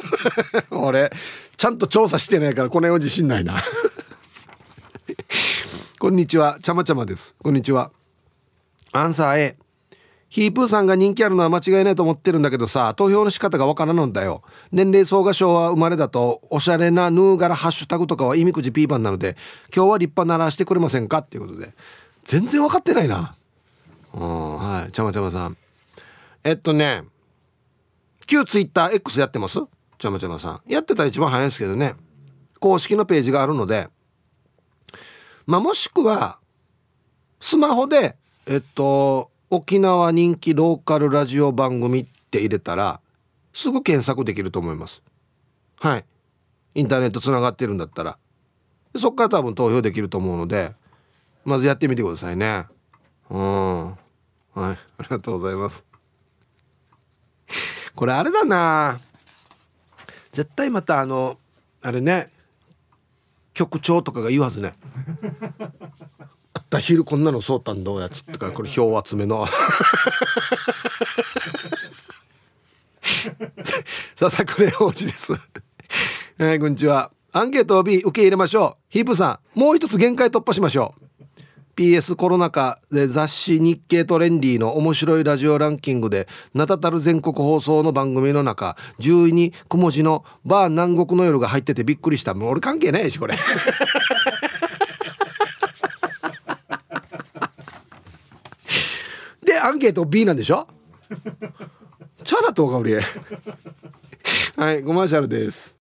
[0.70, 1.10] 俺
[1.56, 3.62] ちゃんと調査してないからこの辺は自信ないな。
[5.98, 6.58] こんにちは。
[6.62, 7.34] ちゃまちゃまです。
[7.42, 7.90] こんにちは。
[8.92, 9.56] アンサー A
[10.28, 14.42] ヒープーさんが人気あるのは間違いないと思ってるんだけどさ投票の仕方がわからんんだよ。
[14.72, 19.36] 年齢層が昭和生まれだとおしゃれなヌーガラハッシュタグとかは意味くじピーパンなので
[19.74, 21.18] 今日は立派ならしてくれませんか？
[21.18, 21.74] っていうことで。
[22.24, 23.34] 全然分かってないな。
[24.12, 24.92] うんはい。
[24.92, 25.56] ちゃまちゃまさん。
[26.44, 27.04] えっとね。
[28.26, 29.60] 旧ツイッター X やってます？
[29.98, 30.60] ちゃまちゃまさん。
[30.70, 31.94] やってたら一番早いですけどね。
[32.60, 33.88] 公式のページがあるので。
[35.46, 36.38] まあもしくは
[37.40, 43.00] スマホでえっと沖縄人気ローカルラジオ番組って入れたら
[43.54, 45.02] すぐ検索できると思います。
[45.80, 46.04] はい。
[46.74, 48.18] インターネットつながってるんだったら。
[48.96, 50.72] そっから多分投票できると思うので
[51.44, 52.66] まずやってみてくださいね。
[53.30, 53.86] うん。
[53.86, 53.96] はい。
[54.54, 55.84] ありがとうございます。
[57.94, 58.98] これあれだな。
[60.32, 61.38] 絶対またあの
[61.80, 62.30] あれね。
[63.54, 64.74] 局長とかが言わずね。
[66.68, 69.46] った昼こんなのそうたんどうやつってから これ票集めの。
[74.14, 75.32] さあさくれ王子です。
[76.38, 77.10] はい、こんにちは。
[77.32, 78.82] アンケートを B 受け入れましょう。
[78.90, 81.04] ヒープさんもう一つ限界突破しましょう。
[81.76, 92.34] PS コロナ禍で雑誌日経トレンディの面白いラジオランキングで名だたる全国放送の番組の中10位に小文字のバー南国の夜が入っててびっくりした。
[92.34, 93.36] もう俺関係ないしこれ
[99.58, 100.66] アンケート B なんでしょ？
[102.24, 103.00] チャラとが俺
[104.56, 105.76] はいコマーシャルです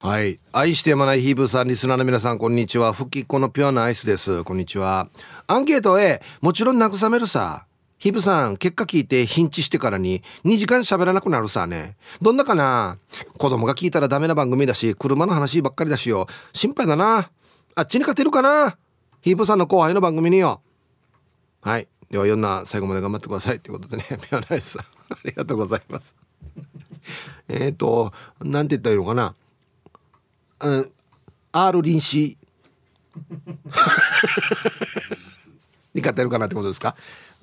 [0.00, 0.38] はい。
[0.52, 2.92] 愛してやまないヒーブーさん、リスナーの皆さん、こんにちは。
[2.92, 4.44] 復帰っ子のピュアなアイスです。
[4.44, 5.08] こんにちは。
[5.48, 7.66] アンケート A、もちろん慰めるさ。
[7.98, 11.96] ヒブさん、結果聞いてヒンチしてからに2時間喋らなくなるさね。
[12.22, 12.98] どんなかな？
[13.38, 16.28] 子供が聞いたらダメな番組だし、車の話ばっかりだしよ。
[16.52, 17.28] 心配だな。
[17.74, 18.78] あっちに勝てるかな？
[19.20, 20.62] ヒープさんの後輩の番組によ。
[21.60, 21.88] はい。
[22.10, 23.60] では、いろんな最後まで頑張ってください。
[23.60, 26.14] ということでね、ピュアなアイスさん、ありがとうございます。
[27.48, 29.34] えっと、なんて言ったらいいのかな。
[30.60, 30.92] うん、
[31.52, 32.36] R 臨死
[35.94, 36.96] に勝てるかなってことですか？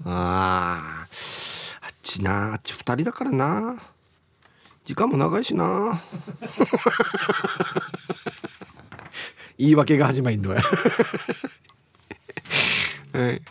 [0.06, 3.78] ああっちなあっち2人だからな
[4.84, 5.97] 時間も長いしな
[9.58, 10.62] 言い訳が始まりんのや
[13.13, 13.41] はい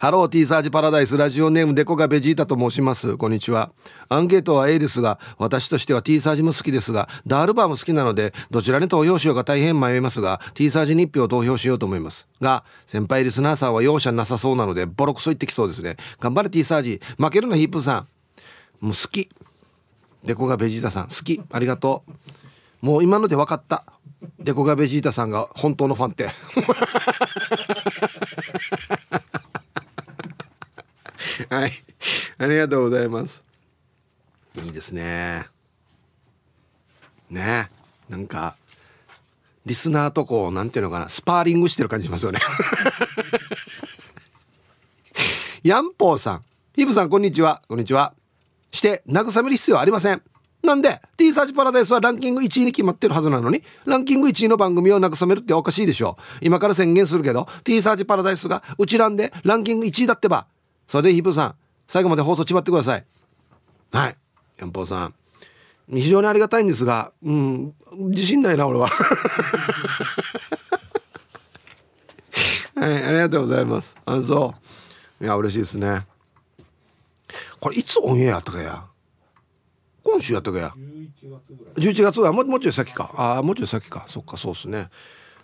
[0.00, 3.18] ハロー T サージパラダイスラジオネームデコがベジータと申します。
[3.18, 3.70] こんにちは。
[4.08, 12.26] アンケートは A ですが私としては T サージも好きですがダールバーも好きなのでどちらに投票しようか大変迷いますが T サージに1票投票しようと思います。
[12.40, 15.98] が先輩リスナーさんは容赦なさそうなのでボロクソ言ってきそうですね。
[16.18, 17.02] 頑張れ T サージ。
[17.18, 18.08] 負けるなヒープさん。
[18.80, 19.28] もう好き。
[20.24, 21.08] デコがベジータさん。
[21.08, 21.42] 好き。
[21.52, 22.04] ありがと
[22.82, 22.86] う。
[22.86, 23.84] もう今ので分かった。
[24.38, 26.30] デコがベジータさんが本当のファンって。
[31.48, 31.72] はい。
[32.38, 33.42] ありがとうございます。
[34.62, 35.46] いいですね。
[37.30, 37.70] ね。
[38.08, 38.56] なんか、
[39.64, 42.40] リスナーとこう、なんていうのかな、スパーリングしてる感じしますよね。
[45.62, 46.44] ヤンポーさん。
[46.74, 47.62] ヒブさん、こんにちは。
[47.68, 48.14] こんにちは。
[48.70, 50.22] して、慰める必要はありません。
[50.62, 60.46] なんで T サーチパラダイスはランキング1位に決まってるはずなのにランキング1位の番組を慰めるっておかしいでしょう今から宣言するけど T サーチパラダイスがうちらんでランキング1位だってば
[60.90, 61.54] それでヒープさん
[61.86, 63.04] 最後まで放送ちまってください。
[63.92, 64.16] はい。
[64.58, 65.14] ヤンポーさん。
[65.88, 67.72] 非常にありがたいんですがうん
[68.08, 68.88] 自信ないな俺は。
[72.74, 73.96] はいありがとうございます。
[74.04, 74.52] あそ
[75.20, 75.24] う。
[75.24, 76.04] いや嬉しいですね。
[77.60, 78.84] これいつオンエアやったかや？
[80.02, 80.72] 今週やったかや
[81.76, 82.34] ？11月ぐらい。
[82.34, 83.12] ももうちょい先か。
[83.14, 84.06] ああもうちょい先か。
[84.08, 84.78] そっかそうっすね。
[84.78, 84.88] は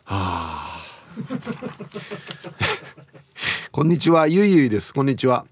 [0.07, 0.96] あ
[3.73, 4.27] こんにちは。
[4.27, 4.93] ゆいゆいです。
[4.93, 5.47] こんにちは。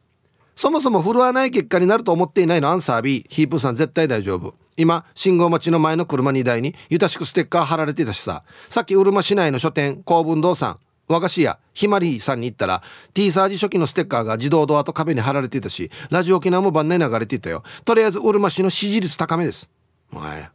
[0.54, 2.68] そもそも振るわない結果になると思っていないの？
[2.68, 4.54] アンサー B ヒープさん絶対大丈夫。
[4.76, 8.42] 今信号待ちの前の車2台にゆたしくステッカー貼られてたしさ。
[8.68, 10.78] さっきうるま市内の書店公文堂さん。
[11.06, 17.62] 和菓子屋ひまりさんに行ったら T サージ初期のステッカーが自動ドアと壁に貼られていたしラジオ沖縄も番内流れていたよ。
[17.84, 19.68] とりあえずうるま市の支持率高めです。
[20.10, 20.50] はい。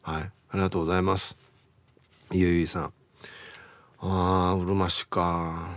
[0.00, 0.22] はい。
[0.22, 1.36] ありがとうございます。
[2.32, 2.92] ゆいゆいさん。
[4.06, 5.70] あーうるま市か。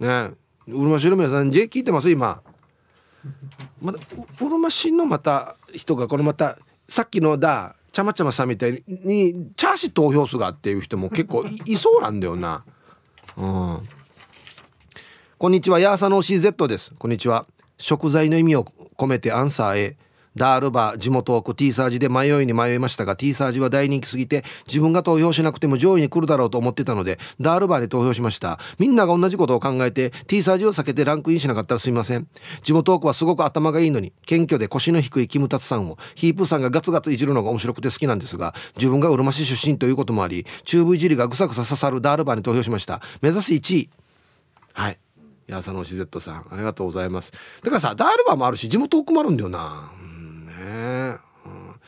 [0.00, 0.30] ね。
[0.66, 2.10] うるま市の皆さん J 聞いてます？
[2.10, 2.42] 今。
[3.80, 4.00] まだ
[4.40, 12.64] うるま市のまた人がこのまたさっきのだちゃまちゃまさんみたいにチャーシ投票数がっていう人も結構 いそうなんだよな。
[13.36, 13.80] うん。
[15.38, 15.78] こんにちは。
[15.78, 16.94] ヤーサノー CZ です。
[16.98, 17.46] こんにちは。
[17.78, 18.64] 食材の意味を
[18.96, 19.96] 込めてアンサー A
[20.36, 28.58] ダールバー地元奥 T サージで迷いに迷いましたが T サージは大人気すぎて自分が投票しなくても上位に来るだろうと思ってたのでダールバーに投票しました。
[28.78, 32.28] みんなが同じことを考えて T サージを避けてランクインしなかったらすみません。
[32.62, 43.00] 地元奥はすごく頭がいいのに謙虚で腰の低いキムタツさんをヒープさんがガツガツいじるのが面白くて好きなんですが自分がうるま市出身ということもありチューブいじりがぐさぐさ刺さるダールバーに投票しました。
[43.22, 43.90] 目指す1位。
[44.74, 44.98] はい。
[45.46, 47.32] やさのし Z さんありがとうございます。
[47.62, 49.92] だからさダールバーもあるし地元奥もあるんだよな。
[50.56, 51.80] ね、うん、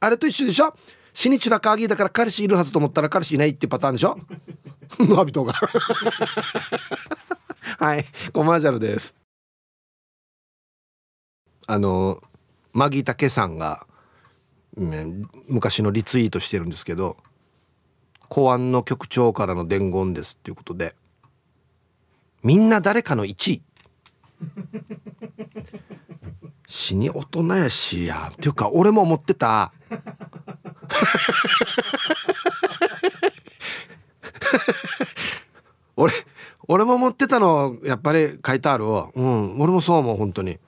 [0.00, 0.74] あれと一緒でしょ？
[1.14, 4.18] 死に散らかぎだから彼氏いるはずと思ったら彼氏いないってパターンでしょ？
[5.00, 5.52] ノアビトが。
[7.78, 8.04] はい。
[8.32, 9.14] コマーシャルです。
[11.66, 12.22] あの
[12.72, 13.86] マギタケさんが、
[14.76, 15.06] ね、
[15.48, 17.16] 昔のリツイートしてるんですけど
[18.28, 20.96] 公安の局長からの伝言ですっていうことで
[22.42, 23.62] みんな誰かの1位。
[26.72, 29.74] 死に大人やしやっていうか俺も思ってた。
[35.96, 36.14] 俺
[36.66, 39.10] 俺も思ってたのやっぱり書いてあるわ。
[39.14, 39.60] うん。
[39.60, 40.58] 俺もそう思う本当に。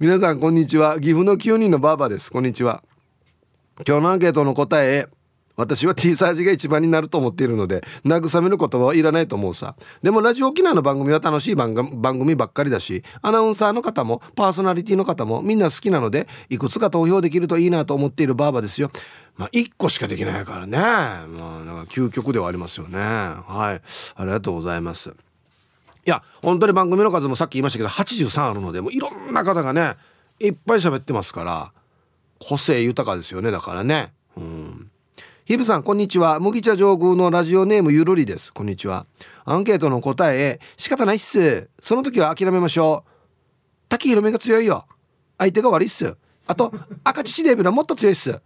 [0.00, 0.98] 皆さんこんにちは。
[0.98, 2.32] 岐阜の9人のバーバです。
[2.32, 2.82] こんにちは。
[3.86, 5.06] 今日のアンケートの答え
[5.58, 9.74] 私は T サージが一番になると思っているので慰めの言葉はいらないと思うさ。
[10.02, 18.92] でもラジオ沖縄の番組は楽しい番組ばっかりだしアナウンサーの方もパーソナリティの方もみんな好きなのでいくつか投票できるといいなと思っているバーバですよ。
[19.36, 20.78] まあ1個しかできないからね。
[20.78, 22.98] まあなんか究極ではありますよね。
[23.00, 23.82] はい。
[24.14, 25.10] ありがとうございます。
[25.10, 25.12] い
[26.10, 29.96] や本当に番組の数もさっき言いましたけど83あるのでもういろんな方がね
[30.38, 31.72] いっぱい喋ってますから
[32.38, 34.12] 個性豊かですよねだからね。
[35.48, 36.40] ヒブさんこんにちは。
[36.40, 38.52] 麦茶上宮のラジオネームゆるりです。
[38.52, 39.06] こんにちは。
[39.46, 41.70] アンケートの答え仕方ないっす。
[41.80, 43.10] その時は諦めましょう。
[43.88, 44.84] 滝広めが強いよ。
[45.38, 46.18] 相手が悪いっす。
[46.46, 46.70] あと
[47.02, 48.42] 赤乳デビルはもっと強いっす。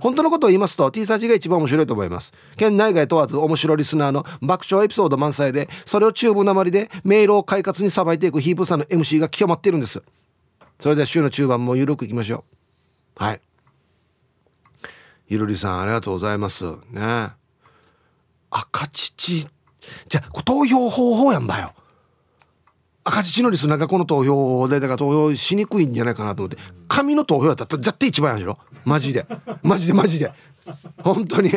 [0.00, 2.32] 本当のことを言いますと T サージが一番面白いと思います。
[2.56, 10.02] 県内外問わず面白リスナーの爆笑エピソード満載でそれをチューブなまりでメールを快活にさばいていくヒープさんの MC が極まっているんです。
[10.80, 12.44] それでは週の中盤も緩くいきましょ
[13.20, 13.22] う。
[13.22, 13.40] はい。
[15.28, 16.64] ゆるりさんありがとうございます。
[16.90, 17.28] ね。
[18.50, 19.46] 赤乳。
[20.08, 21.72] じゃ投票方法やんばよ。
[23.04, 26.56] 赤乳のリスナーがこの投票法でだから投票しにくいんじゃないかなと思って。
[26.88, 29.26] 紙の投票やったら絶対一番やんしろマジで。
[29.62, 30.32] マジでマジで。
[31.02, 31.50] 本当に。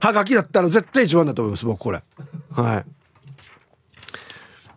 [0.00, 2.02] はがきだったら絶対一番だと思います僕これ。
[2.50, 2.84] はい。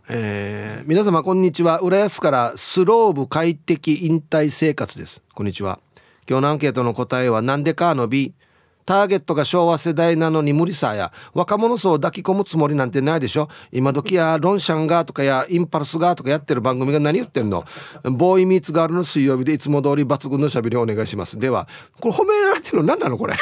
[0.10, 1.80] えー、皆様こんにちは。
[1.80, 5.22] 浦安からスローブ快適引退生活です。
[5.34, 5.80] こんにちは。
[6.30, 8.34] 今日のアンケートの答えはなんでかの B
[8.86, 13.50] ターゲットが昭和世代なのに無理さや若者層を抱き込むつもりなんてないでしょ。
[13.74, 17.66] 今時やロンシャンがとかやインパルスがとかやってる番組が何言ってんの。
[18.04, 21.38] ボーイミーツガールの水曜日でいつも通り抜群のしゃべりをお願いします。
[21.38, 21.68] では
[22.00, 23.36] これ褒められてるの何なのこれ？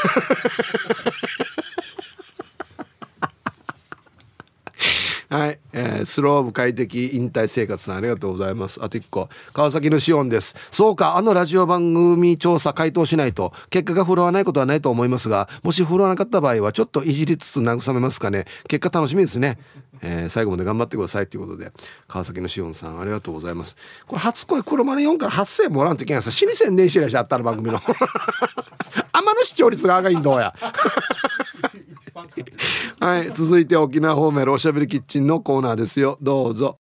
[5.30, 8.84] はい、えー、スローブ快適引退生活さんありがとうございます。
[8.84, 9.30] あと1個。
[9.54, 10.56] 川崎のシオンです。
[10.72, 18.46] そうかあのラジオ番組調査回答しないと結果が振るわないことはないと思いますがもし振るわなかった場合はちょっといじりつつ慰めますかね。
[18.68, 19.58] 結果楽しみですね、
[20.02, 21.72] えー、最後まで頑張ってくださいということで
[22.08, 23.76] 川崎のシオンさんありがとうございます。
[24.06, 27.82] これ初恋黒丸4から8000円もらうといけないさ死に宣伝してらっしゃったら番組の。
[29.14, 30.54] 天の視聴率が上がりんどうや。
[33.02, 36.18] はい続いて沖縄方面おしゃべりキッチンのコーナーですよ。
[36.22, 36.78] どうぞ。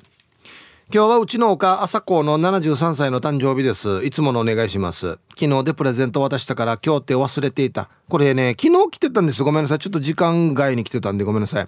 [0.93, 4.03] 今日はうちのお母朝子の73歳の誕生日です。
[4.03, 5.17] いつものお願いします。
[5.29, 7.89] 昨日でプレゼント渡したから今日って忘れていた。
[8.09, 9.45] これね昨日来てたんです。
[9.45, 9.79] ごめんなさい。
[9.79, 11.67] ちょっと時間外に来てたんでごめんなさい。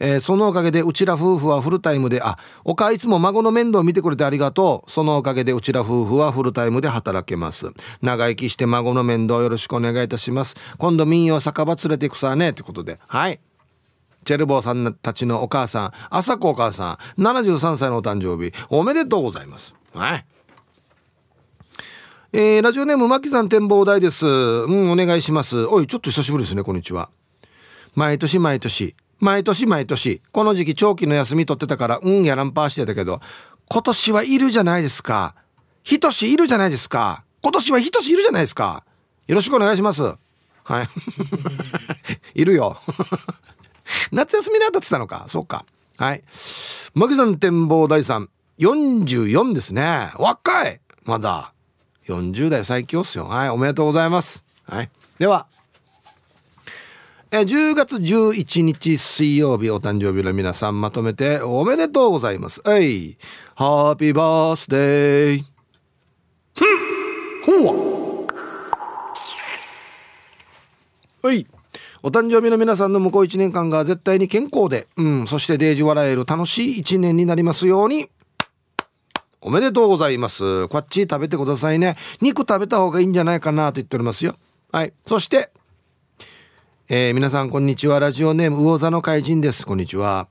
[0.00, 4.90] えー、そのおかげでうちら夫婦はフルタイムであおかいつも孫の面倒を見てくれてありがとう。
[4.90, 7.70] そのおかげでうちら夫婦はフルタイムで働けます。
[8.02, 10.56] 長生きして孫の面倒よろしくお願いいたします。
[10.78, 12.50] 今度民謡酒場連れていくさね。
[12.50, 12.98] ってことで。
[13.06, 13.40] はい。
[14.24, 15.92] チェルボーさんたちのお母さん。
[16.10, 17.22] 朝子お母さん。
[17.22, 18.52] 73歳のお誕生日。
[18.70, 19.74] おめでとうございます。
[19.92, 20.24] はい。
[22.32, 24.26] えー、ラジオネーム、マキさん展望台です。
[24.26, 25.66] うん、お願いします。
[25.66, 27.10] おい、ちょっと久しぶりですね、こんにちは。
[27.94, 33.20] 毎年毎年、毎年毎年、この時期長期の休み取ってたから、うんやらんぱーしてたけど、
[33.70, 35.34] 今年はいるじゃないですか。
[35.82, 37.24] ひとしいるじゃないですか。
[37.42, 38.84] 今年はひとしいるじゃないですか。
[39.26, 40.02] よろしくお願いします。
[40.64, 40.88] はい。
[42.40, 42.80] いるよ。
[44.12, 45.24] 夏休みだったってたのか。
[45.28, 45.66] そうか。
[45.96, 46.24] はい。
[46.94, 48.28] マギさん展望第3。
[48.58, 50.10] 44ですね。
[50.16, 51.52] 若いまだ。
[52.06, 53.26] 40代最強っすよ。
[53.26, 53.50] はい。
[53.50, 54.44] おめでとうございます。
[54.66, 54.90] はい。
[55.18, 55.46] では。
[57.36, 62.60] え10月11日水曜日お誕生日の皆さんまとめておめでとうございます。
[62.64, 63.18] はい。
[63.56, 65.42] ハッピーバースデー。
[67.44, 68.28] ほわ。
[71.24, 71.44] はい。
[72.04, 78.10] お誕生日の皆さんの向こう1年間が絶対に健康で、うん、そしてデージ笑える楽しい1年になりますように。
[79.40, 80.68] おめでとうございます。
[80.68, 81.96] こっち食べてくださいね。
[82.20, 84.36] 肉食べた方がいいんじゃないかなと言っておりますよ。
[84.70, 84.92] はい。
[85.04, 85.50] そして、
[86.86, 87.98] えー、皆さんこんにちは。
[87.98, 89.64] ラジオネーム魚座の怪人です。
[89.64, 90.28] こんにちは。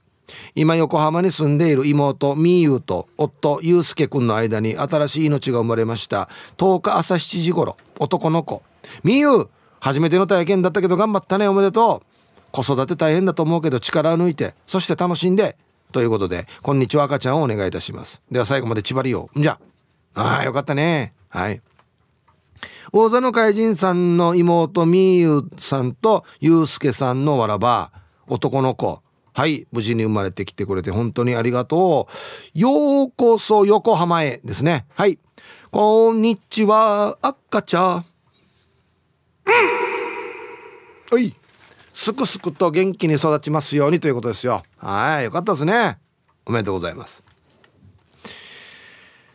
[0.54, 6.30] 今横浜に住んでいる妹みゆと夫ゆうすけくんの間に新しい命が生まれました。
[6.58, 8.62] 10日朝7時頃男の子。
[9.04, 11.48] みゆ初めての体験だったけど頑張ったね。
[11.48, 12.42] おめでとう。
[12.52, 15.58] 子育て大変だと思うけど力を抜いてそして楽しんで
[15.92, 18.22] ということでこんにちは赤ちゃんをお願いいたします。
[18.32, 19.58] では最後まで縛りようじゃ
[20.14, 20.38] あ。
[20.42, 21.14] あよかったね。
[21.30, 21.64] はい。
[22.96, 27.92] 大座の怪人さんの妹みゆさんとゆうすけさんのわらば
[28.28, 29.02] 男の子。
[29.34, 32.08] はい無事に生まれてきてくれて本当にありがと
[32.54, 32.60] う。
[32.60, 34.86] ようこそ横浜へですね。
[34.94, 35.18] はい。
[35.72, 38.06] こんにちは赤ちゃん。
[41.10, 41.36] はい。
[41.96, 44.62] すくすくと元気に育ちますようにということですよ。
[44.78, 45.98] はいよかったですね。
[46.46, 47.24] おめでとうございます。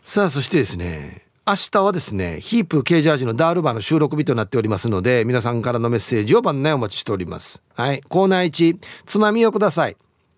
[0.03, 7.63] さあそしてですね明日はですね、ヒープ K ジャージのダールバーの収録日となっておりますので、皆さんからのメッセージを番内お待ちしております。
[7.75, 8.03] はい。
[8.03, 9.97] コーナー1、つまみをください。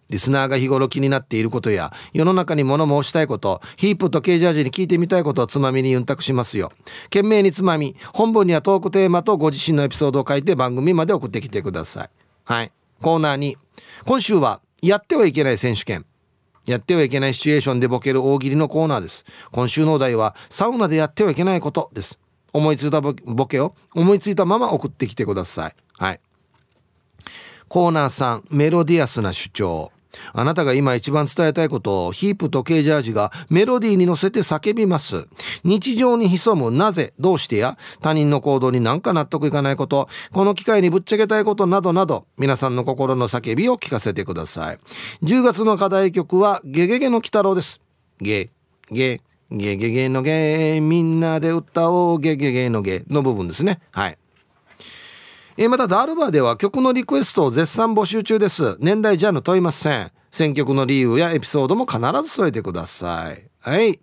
[0.09, 6.71] リスナーが日頃気になっていることや、世の中に物申したいこと、ヒープと K ジャージに聞いてみたいことをつまみにユンタクしますよ。
[7.07, 12.11] 懸命につまみ、本文にはトークテーマとご自身のエピソードを書いて番組まで送ってきてください。
[12.45, 12.71] はい。
[13.03, 13.57] コーナー2、
[14.07, 16.07] 今週は、やってはいけない選手権。
[16.67, 19.25] やってはいけないシチュエーションでボケる大喜利のコーナーです。
[19.51, 22.19] 今週のお題は、サウナでやってはいけないことです。
[22.53, 23.15] 思いついたボ
[23.47, 25.75] ケを思いついたまま送ってきてください。
[25.97, 26.21] はい。
[27.69, 29.93] コーナーさん、メロディアスな主張。
[30.33, 35.27] あなたが今一番伝えたいことをヒープとケージャージがメロディーに乗せて叫びます。
[35.65, 44.79] 日常に潜むなぜ、どうしてや、他人の行動になんか納得いかないこと、この機会にぶっちゃけたいことなどなど、皆さんの心の叫びを聞かせてください。
[45.23, 47.81] 10月の課題曲はゲゲゲの鬼太郎です。
[48.21, 48.51] ゲ、
[48.91, 53.81] ゲ、ゲゲゲのゲ、みんなで歌おうゲゲゲのゲの部分ですね。
[53.91, 54.19] はい。
[55.61, 58.79] えー、またダールバーでは曲のリクエストを絶賛募集中です。
[58.81, 60.11] 年代ジャンル問いません。
[60.31, 63.47] 選曲の理由やエピソードも必ず添えてください。
[63.59, 64.01] はい。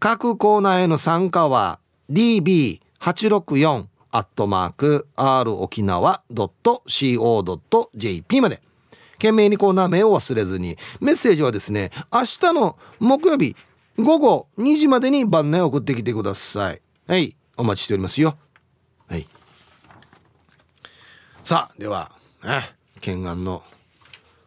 [0.00, 1.78] 各コーナーへの参加は
[2.10, 8.60] db864 アットマーク r 沖縄 .co.jp まで。
[9.12, 10.76] 懸命にコーナー名を忘れずに。
[11.00, 13.54] メッセージはですね明日の木曜日
[13.96, 16.82] 午後2時までに番内送ってきてください。
[17.06, 17.36] はい。
[17.56, 18.36] お待ちしておりますよ。
[19.06, 19.28] はい。
[21.46, 22.10] さあでは
[22.42, 23.62] ね懸案の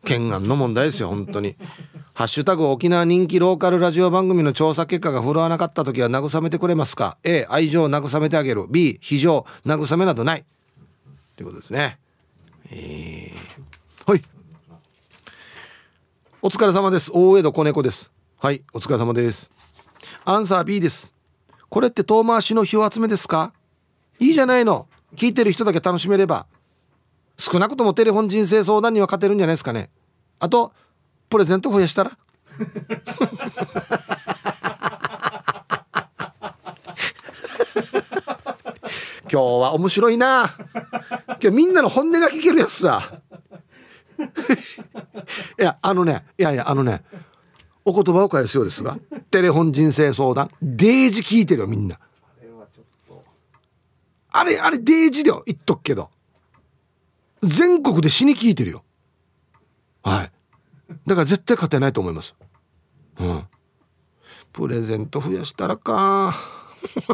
[0.03, 1.55] 懸案の問題ですよ本当に
[2.13, 8.65] 「ハッシュタグ沖縄人気ローカルラジオ番組の調査結果が振るわなかった時は慰めてくれますか？A 愛情を慰めてあげる。
[8.69, 10.45] B 非常慰めなどない。
[11.37, 11.99] ということですね。
[12.69, 14.21] えー、はい。
[16.41, 17.11] お疲れ様です。
[17.13, 18.11] 大江戸子猫です。
[18.39, 19.49] はいお疲れ様です。
[20.25, 21.13] アンサー B です。
[21.69, 23.53] これって遠回しの火を集めですか？
[24.19, 24.89] いいじゃないの。
[25.15, 26.45] 聞いてる人だけ楽しめれば。
[27.39, 29.89] 少なくともテレフォン人生相談には勝てるんじゃないですかね。
[30.39, 30.73] あと
[31.29, 32.11] プレゼント増やしたら？
[39.31, 40.49] 今日は面白いな。
[41.29, 43.21] 今日みんなの本音が聞けるやつさ。
[45.59, 47.03] いやあのねいやいやあのね
[47.85, 48.97] お言葉を返すようですが
[49.31, 51.97] テレフォン人生相談デージ聞いてるよみんな。
[54.31, 56.09] あれあれデージだよ言っとくけど
[57.43, 58.83] 全国で死に聞いてるよ。
[60.03, 60.31] はい。
[61.07, 62.35] だから絶対勝てないと思います。
[63.19, 63.43] うん。
[64.51, 66.33] プレゼント増やしたらか。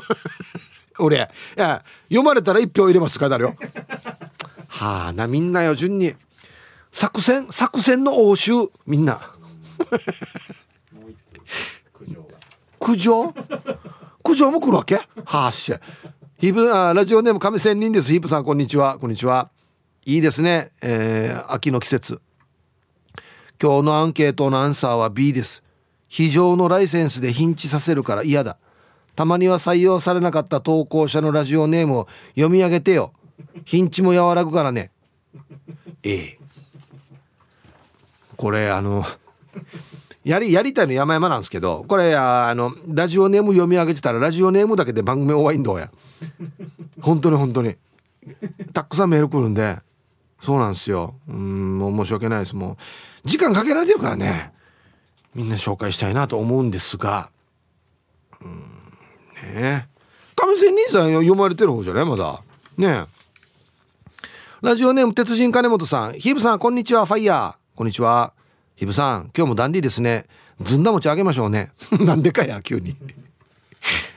[0.99, 1.19] 俺い
[1.59, 3.55] や読まれたら一票入れますかだよ。
[4.67, 6.15] はあなみんなよ順に。
[6.91, 9.19] 作戦作戦の応酬みんな。
[12.79, 13.33] 苦情
[14.23, 14.51] 苦情？
[14.51, 14.95] も来るわけ？
[15.25, 15.73] はあし
[16.37, 18.11] ヒブあラジオネーム亀仙人です。
[18.11, 18.97] ヒープさんこんにちは。
[18.97, 19.51] こんにちは
[20.07, 22.21] いいですね、えー、秋の季節。
[23.59, 25.63] 今日のアンケートのアンサーは B です。
[26.07, 28.59] 非常のライセンスでヒンチさせるから嫌だ。
[29.15, 33.13] たまには採用されなかった投稿者のラジオネームを読み上げてよ。
[33.65, 34.91] ヒンチも和らぐからね。
[36.03, 36.39] ええ。
[38.37, 39.03] これあの
[40.23, 45.89] やりやりたいの山々なんですけどこれあのラジオネーム読み上げてたらラジオネームだけで番組終わりんどうや。
[47.01, 47.75] 本当に本当に。
[48.71, 49.79] たくさんメール来るんで
[50.39, 51.15] そうなんですよ。
[51.27, 52.55] うんもう申し訳ないです。
[52.55, 52.77] もう
[53.27, 54.51] 時間かけられてるからね。
[55.33, 57.29] みんな紹介したいなと思うんですが。
[58.41, 59.41] うんね。
[59.43, 59.85] え
[60.35, 62.05] 上仙人さん読まれてる方じゃない？
[62.05, 62.41] まだ。
[62.77, 63.05] ね。
[64.61, 66.13] ラジオネーム鉄人金本さん。
[66.19, 67.05] ヒブさんこんにちは。
[67.05, 67.77] ファイヤー。
[67.77, 68.33] こんにちは。
[68.75, 70.25] ヒブさん今日もダンディですね。
[70.61, 71.71] ずんだ餅あげましょうね。
[71.99, 72.95] なんでかや急に。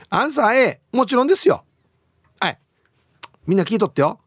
[0.09, 1.63] アンサー A もちろんですよ。
[2.39, 2.57] はい。
[3.45, 4.19] みんな聞いとってよ。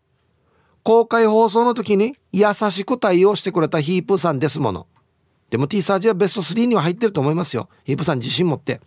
[0.82, 4.86] 公開放送の時に優しく対応してくれたヒープさんですもの。
[5.50, 7.68] でも T サージはベスト3には入ってると思いますよ。
[7.84, 8.80] ヒープさん自信持って。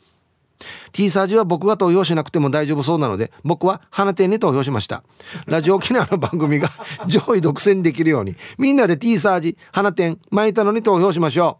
[0.93, 5.03] T サージは僕が投票しなくても大丈夫そうなので、僕は花店に投票しました。
[5.45, 6.71] ラジオ沖縄の番組が
[7.07, 11.59] 上位独占できるように、みんなで T サージ、花店、巻いたのに投票しましょ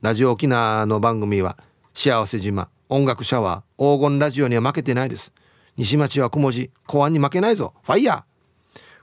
[0.00, 0.04] う。
[0.04, 1.58] ラジオ沖縄の番組は、
[1.92, 5.32] 幸せ島、音楽シャワー、黄金ラジオには負けてないです。
[5.76, 7.74] 西町は小文字、公安に負けないぞ。
[7.82, 8.29] ファイヤー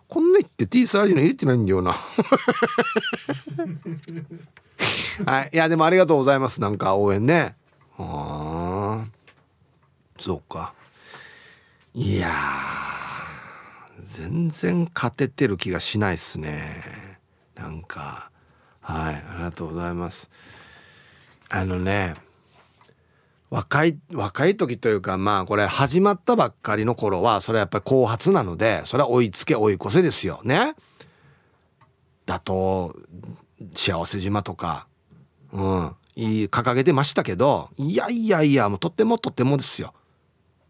[0.08, 1.93] こんな言って T サージの入れてないんだよな。
[5.26, 5.49] はい。
[5.53, 6.62] いやでもありがとうございます。
[6.62, 7.55] なんか応援ね。
[7.97, 9.08] ああ
[10.18, 10.74] そうか。
[11.93, 12.32] いや
[14.05, 17.20] 全然勝ててる気がしないっすね。
[17.55, 18.30] なんか。
[18.82, 19.16] はい。
[19.16, 20.30] ありがとうございます。
[21.49, 22.16] あのね。
[23.50, 30.76] 若い若い時というかまあこれ始まったばっかりの頃はそれはやっぱり後発なのでそれは追いつけ追い越せですよね。
[32.26, 32.95] だと
[33.74, 34.88] 幸せ島とか
[35.54, 39.93] うんいい掲げてましたけどいやいやいやもうとってもとってもですよ。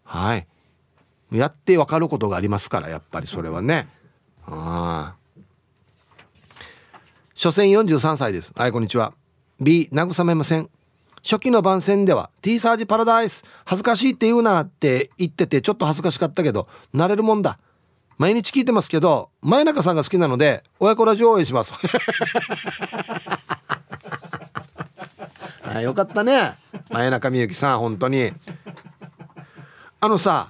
[0.04, 0.48] はい。
[1.32, 3.88] やって分かることがありますからやっぱりそれはね。
[4.46, 5.42] ああ。
[7.34, 8.54] 所詮43歳です。
[8.56, 9.14] はいこんにちは。
[9.60, 10.70] B 慰めません。
[11.24, 17.60] 初期の番宣では T サージパラダイス恥ずかしいって言うなって言っててちょっと恥ずかしかったけど慣れるもんだ。
[18.18, 21.74] 毎日聞いてますけど前中さんが好きなので親子ラジオ応援します。
[25.94, 26.56] かったね。
[26.90, 28.32] 前中みゆきさん本当に。
[30.00, 30.50] あのさ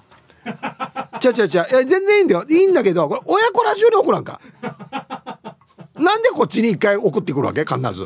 [1.19, 2.45] ちゃちゃちゃいや全然いいんだよ。
[2.47, 4.39] いいんだけどこれ親子ラジオに送らんか。
[5.95, 7.65] なんでこっちに一回送ってくるわけ？
[7.65, 8.05] 必ず。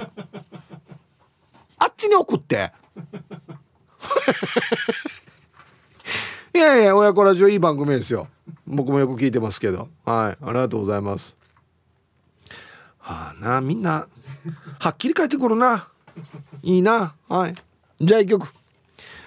[1.81, 2.71] あっちに送って。
[6.53, 8.27] いやいや親子ラジオいい番組ですよ。
[8.67, 9.89] 僕もよく聞いてますけど。
[10.05, 10.45] はい。
[10.45, 11.35] ありがとうございます。
[12.99, 14.07] はあなみんな
[14.79, 15.87] はっきり書いてくるな。
[16.61, 17.15] いいな。
[17.27, 17.55] はい。
[17.99, 18.47] じゃあ一曲。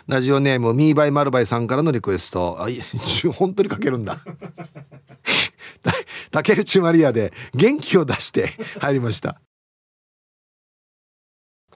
[0.07, 2.63] ラジオネームミーバイマルバイさんからのリクエスト。
[2.63, 2.85] あいや
[3.35, 4.21] 本当に書けるんだ。
[6.31, 9.41] 竹内マリアで元気を出して入りました。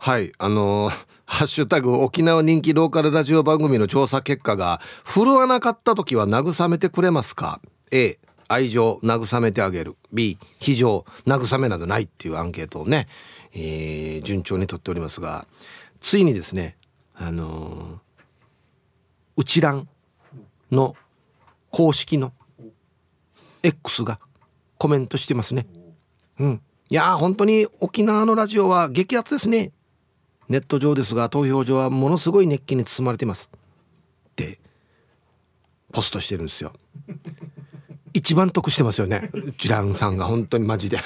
[0.00, 9.96] はいあのー、 ハッシュタグ沖縄人気ローカルラジオ番組の調査結果が振るわなかった時は慰めてくれますか？A 愛情慰めてあげる。
[10.12, 13.08] B 非常慰めなどないっていうアンケートをね、
[13.52, 15.46] えー、順調にとっておりますが
[16.00, 16.76] ついにですね
[17.14, 19.88] あのー、内覧
[20.70, 20.94] の
[21.70, 22.32] 公式の
[23.64, 24.20] X が
[24.78, 25.66] コメントしてますね。
[26.38, 26.62] うん。
[26.88, 29.72] いや本当に沖縄のラジオは激アツですね。
[30.48, 33.50] ネット上ですが投票所はものすごい熱気に包まれてます。
[33.54, 34.58] って
[35.92, 36.72] ポストしてるんですよ。
[38.14, 39.30] 一番得してますよね。
[39.58, 40.98] ジランさんが本当にマジで。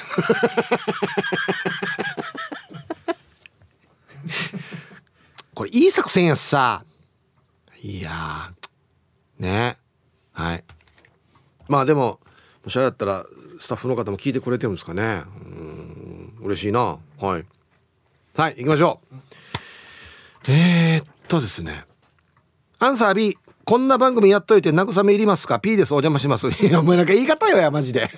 [5.53, 6.83] これいい作戦やさ。
[7.81, 8.53] いや
[9.37, 9.77] ね。
[10.31, 10.63] はい。
[11.67, 12.19] まあでも
[12.63, 13.25] もしあれだったら
[13.59, 15.23] スタッフの方も聞いてくれてるんですかね。
[15.27, 16.97] うん嬉しいな。
[17.19, 17.45] はい。
[18.35, 19.15] はい行きましょう。
[20.47, 21.85] えー、っとですね
[22.79, 25.93] アンサー B こんな番組やっといて慰めいりますか ?P です。
[25.93, 26.49] お邪魔します。
[26.65, 28.09] いや、お前なんか言い方よや、マジで。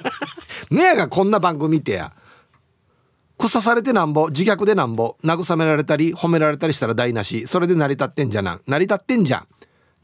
[0.70, 2.12] ねやがこんな番組ってや。
[3.36, 7.46] 草されてなんぼ、自虐でなんぼ、慰められたり、褒められたりしたら台無し。
[7.46, 8.58] それで成り立ってんじゃな。
[8.66, 9.46] 成り立ってんじゃん。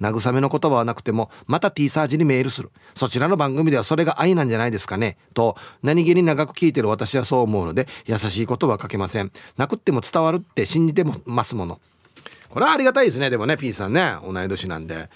[0.00, 2.70] 慰めの言葉はなくても、また T サージにメールする。
[2.94, 5.16] そちらの番組ではそれが愛なんじゃないですかね。
[5.34, 9.32] と、何気に長く聞いてる私はそう思うので、優しいことはかけません。
[9.56, 11.80] なくっても伝わるって信じてますもの。
[12.56, 15.10] これはありがたいですねでもね P さんね同い年なんで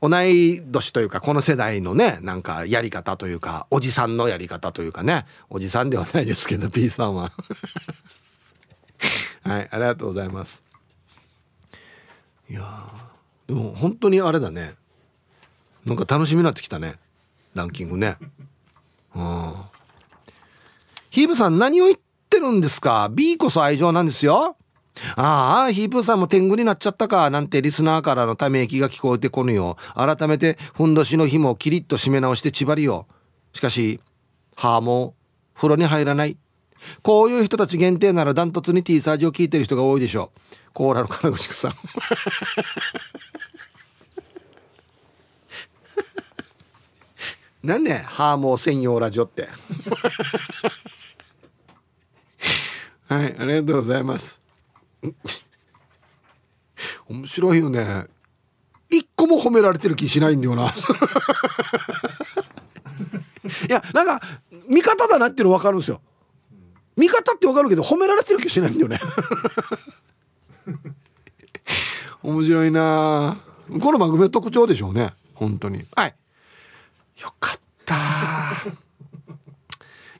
[0.00, 7.30] 同い年というかこの世代のねなんかやり方というかおじさんのやり方というかねおじさんではないですけど P さんは
[9.46, 10.64] はいありがとうございます
[12.50, 13.11] いや
[13.52, 14.74] でも本当にあれだね
[15.84, 16.94] なんか楽しみになってきたね
[17.54, 18.16] ランキングね
[19.14, 19.54] うん
[21.10, 21.98] ヒーブさん何を言っ
[22.30, 24.56] てるんですか？B こそ愛情なんですよ
[25.16, 29.76] ああ、ヒープさんも天狗になっちゃったか、なんてリスナーからのため息が聞こえてこぬよ。
[29.94, 33.06] 改めて、ふんどしの日もキリッと締め直して縛りよ。
[33.54, 34.00] しかし、
[34.54, 35.14] はあも、
[35.54, 36.36] 風呂に入らない。
[37.02, 40.40] こういう人たち限定ならダントツに T サージを聞いてる人が多いでしょう。
[40.72, 41.72] コーラの金口さん。
[47.62, 49.48] なんね、ハーモー専用ラジオって。
[53.06, 54.40] はい、ありがとうございます。
[57.08, 58.06] 面白いよね。
[58.90, 60.74] 一個も褒められてる気しないんだよな。
[63.68, 64.20] いやなんか
[64.68, 66.00] 味方だなっていうの分かるんですよ。
[66.96, 68.98] 味方って分かるけど褒められてる気しないんだよね。
[72.22, 73.36] 面白いな。
[73.80, 75.14] この番組の特徴でしょうね。
[75.34, 75.84] 本当に。
[75.94, 76.14] はい。
[77.20, 77.94] よかった。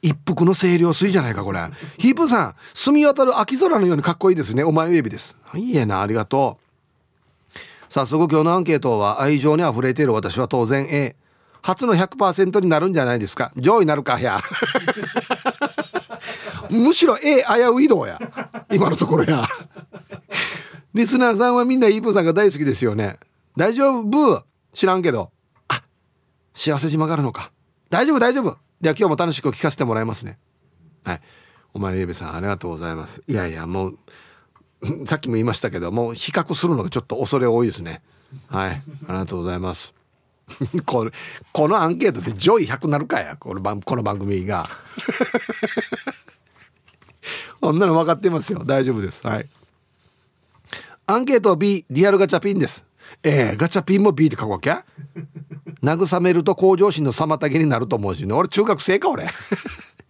[0.03, 1.61] 一服の清涼水じゃないかこれ。
[1.99, 4.65] ヒープさん澄み渡る秋空のようにかっこいいですね。
[4.65, 5.37] お前ウェビです。
[5.55, 7.59] いいえなありがとう。
[7.89, 11.15] 早速今日のアンケートは愛情に溢れている私は当然 A
[11.61, 13.53] 初の100%になるんじゃないですか。
[13.57, 14.41] 上位なるかや。
[16.69, 18.19] むしろ A 危ういどうや。
[18.73, 19.47] 今のところや。
[20.95, 23.19] リスナーさんはみんなイープさんが大好きですよね。
[23.57, 24.45] 大丈夫？
[24.75, 25.31] 知らんけど。
[26.55, 27.53] 幸せ島があるのか。
[27.91, 28.57] 大丈夫大丈夫。
[28.81, 30.39] では今日も楽しく聞かせてもらいますね。
[31.05, 31.21] はい。
[31.75, 33.23] お前ゆべさんありがとうございます。
[33.27, 33.99] いやいやもう
[35.07, 38.03] さっきも言いましたけどもう比較するのがちょっと恐れ多いですね。
[38.49, 38.83] はい。
[39.09, 39.95] ありがとうございます。
[40.85, 41.13] これ
[41.53, 43.37] このアンケートで上位100なるかや。
[43.37, 44.69] この番この番組が。
[47.61, 48.65] こんなの分かってますよ。
[48.65, 49.25] 大丈夫です。
[49.27, 49.49] はい。
[51.07, 52.85] アンケート B リアルガチャピンです。
[53.23, 54.73] えー、ガチャピンも B って書くわけ
[55.83, 58.33] 慰めると向上心の妨げになると思うしね。
[58.33, 59.27] 俺中学生か俺。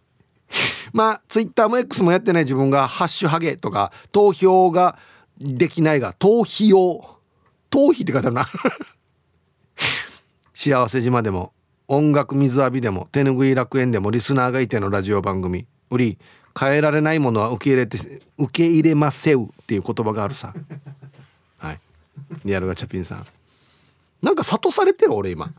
[0.92, 4.98] まあツイッターも X もやってない自分が「ハッシュハゲ」とか投票が
[5.38, 7.18] できないが逃避用
[7.70, 8.48] 逃避って書いてあるな。
[10.52, 11.52] 幸せ島でも
[11.88, 15.66] 音楽水浴びでも手ぬぐい楽園でもリスナーがいてのラジオ番組。
[15.90, 16.18] 売り
[16.58, 20.48] 変えられないものは受け入れて受け入れませうっていう言葉があるさ。
[20.48, 20.56] はい
[22.44, 23.26] リアルガチャピンさん。
[24.22, 25.52] なんか諭されてる俺今。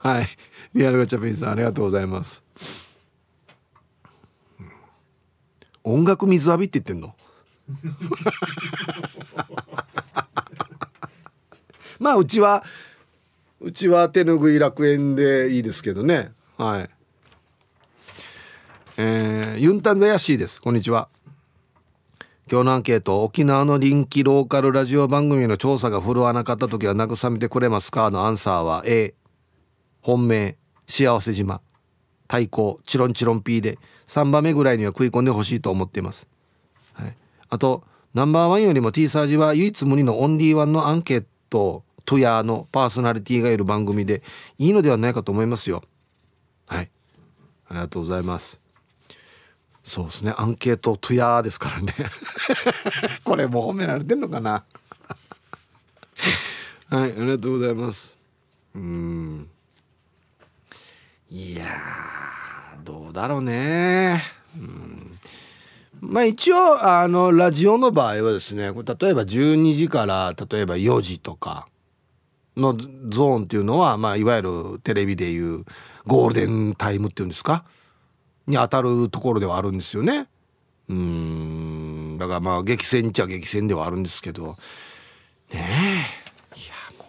[0.00, 0.28] はい。
[0.74, 2.42] リアルガチャピンさんありがとうございます。
[5.82, 7.14] 音楽水浴びって言ってんの？
[11.98, 12.64] まあうちは
[13.60, 16.32] うちは手ぬぐい楽園でいいですけどね。
[16.58, 16.90] はい。
[18.96, 20.60] えー、ユンタンザヤシーです。
[20.60, 21.08] こんにちは。
[22.50, 29.14] 今日のアンケート沖縄の臨機ローカルラジオ番組の調査が振るわなかった時は慰めてくれますかのアンサーは A
[30.02, 31.60] 本命幸せ島。
[32.28, 33.78] 対抗チロンチロン P で。
[34.06, 36.26] 3番目ぐらいには食い込んでほしいと思っています、
[36.92, 37.16] はい、
[37.48, 44.22] あとナンバーワンよりも T サージは唯一無二のオンリーワンのアンケートトゥヤーのパーソナリティがいる番組で
[44.58, 45.82] いいのではないかと思いますよ。
[46.68, 46.90] はい。
[47.66, 48.63] ありがとうございます。
[49.84, 50.32] そうですね。
[50.36, 51.94] アンケートトゥヤーですからね。
[53.22, 54.64] これもう褒められてんのかな？
[56.88, 58.16] はいありがとうございます。
[58.74, 59.48] うん。
[61.30, 61.66] いや
[62.82, 64.22] どうだろうね。
[64.56, 65.18] うん。
[66.00, 71.66] まあ一応あのラジオの場合はですね例えば12時から例えば4時とか
[72.56, 75.64] のゾーンっていうのは、まあ、いわゆるテレビでいう
[76.06, 77.64] ゴールデンタイムっていうんですか？
[78.46, 80.28] に当たるところではあるんですよね。
[80.88, 82.18] うん。
[82.18, 84.56] だからまあ激戦っちゃ激戦ではあるんですけど。
[85.52, 85.68] ね
[86.54, 86.58] え。
[86.58, 87.06] いやもう。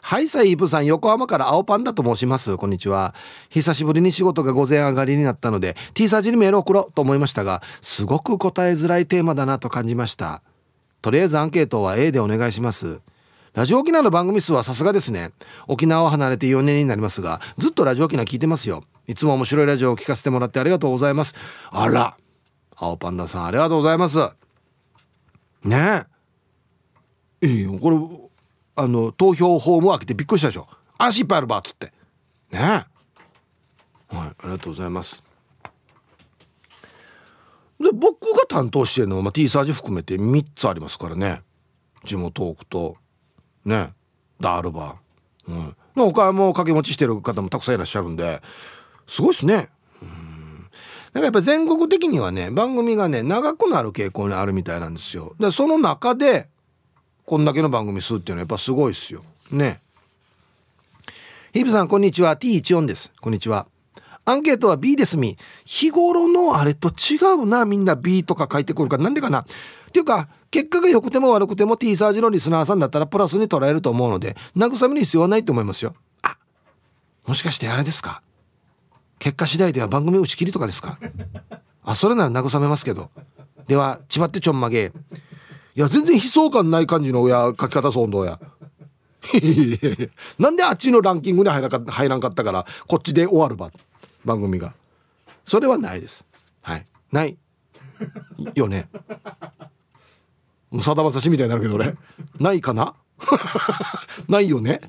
[0.00, 2.56] はいさイープさん横浜から青パンダと申します。
[2.56, 3.14] こんにちは。
[3.50, 10.42] 久しぶりに仕事が午前上がりになったので T サージにメールを送ろうと思いましたがすごく答えづらいテーマだなと感じました。
[11.02, 13.00] とりあえずアンケートは A でお願いします。
[13.52, 15.30] ラジオ沖縄の番組数はさすがですね。
[15.68, 18.82] 沖縄を離れて4年になりますが、ずっとラジオ沖縄聞いてますよ。
[19.06, 21.34] いつも面白いラジオを聞かせてもらってありがとうございます。
[21.70, 22.16] あら、
[22.76, 24.18] 青パンダさんありがとうございます。
[25.62, 26.06] ね
[27.42, 27.46] え。
[27.46, 27.98] いいよ、これ、
[28.76, 30.68] あの、投票フォームを開けてびっくりしたでしょ。
[30.98, 31.92] 足いっぱいあるばっつって。
[32.50, 32.60] ね
[34.10, 34.14] え。
[34.14, 35.22] はい、ありがとうございます。
[37.80, 41.42] で僕が担当してるのは、まあ、T サージ含めて3つありますからね
[42.04, 42.96] 地元トークと
[43.64, 43.92] ね
[44.40, 48.40] ダールバー、うん、他も掛け持ちしてる方もたくさんいらっしゃるんで
[49.08, 49.68] すごいですね。
[50.02, 50.66] うん。
[51.12, 55.34] かやっぱ全国的にはね番組がね長くなる傾向にあるみたいなんですよ。
[55.38, 56.48] でその中で
[57.26, 59.22] こんだけの番組数っていうのはやっぱすごいですよ。
[59.50, 59.80] ね。
[61.52, 62.36] ヒブさんこんにちは。
[62.36, 63.12] T14 です。
[63.20, 63.66] こんにちは。
[64.24, 65.36] アンケートは B ですみ。
[65.64, 67.64] 日頃のあれと違うな。
[67.64, 68.96] みんな B とか書いてくるか。
[68.96, 69.42] らなんでかな。
[69.42, 69.44] っ
[69.92, 75.94] ていうか結果が良くても悪くても T サージのリスナーさんだったらプラスに捉えると思うので慰める必要はないと思いますよ。
[76.22, 76.36] あ
[77.26, 78.22] もしかしてあれですか？
[79.18, 80.98] 結果次第では番組打ち切りとかですか。
[81.82, 83.10] あそれなら慰めますけど。
[83.66, 84.92] ではちまってちょんまげ。
[85.76, 88.38] いや全然悲壮感ない感じの親書き方そうどうや。
[90.38, 93.70] なんであっちのランキングに入らか入らんかったからこっちで終わるば
[94.24, 94.74] 番組が。
[95.44, 96.24] それはないです。
[96.62, 96.86] はい。
[97.12, 97.36] ない。
[98.54, 98.88] よね。
[100.80, 101.94] さだまさしみたいになるけど俺。
[102.40, 102.94] ないかな？
[104.28, 104.80] ないよね？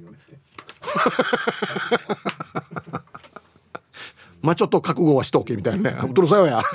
[4.45, 5.97] まあちょっと覚悟はしとけみたいなね。
[6.07, 6.61] うとるさよや。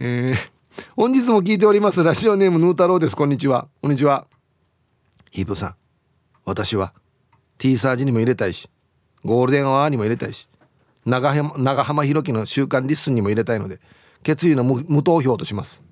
[0.00, 0.36] えー、
[0.96, 2.02] 本日も聞いております。
[2.02, 3.14] ラジオネームヌー太郎です。
[3.14, 3.68] こんにちは。
[3.82, 4.26] こんにちは。
[5.30, 5.74] ヒープさん。
[6.44, 6.92] 私は
[7.58, 8.68] T サージにも入れたいし
[9.24, 10.48] ゴールデンアワーにも入れたいし
[11.04, 13.80] 長浜長浜弘樹の週刊リッスンにも入れたいので
[14.22, 15.82] 決意の無投票とします。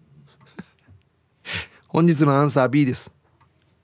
[1.88, 3.12] 本日のアンサー B です。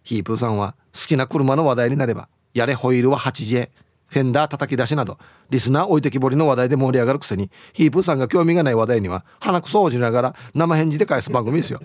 [0.04, 3.68] ヒープーさんは好きな車の話題になればやれホイールは 8J
[4.06, 5.18] フェンダー叩き出しなど。
[5.50, 7.50] リスナー置いてきぼりの話題で盛り上がるくせに。
[7.72, 11.80] ヒープーさんが興味がない話題には鼻くそをじながら生返事で返す番組ですよ。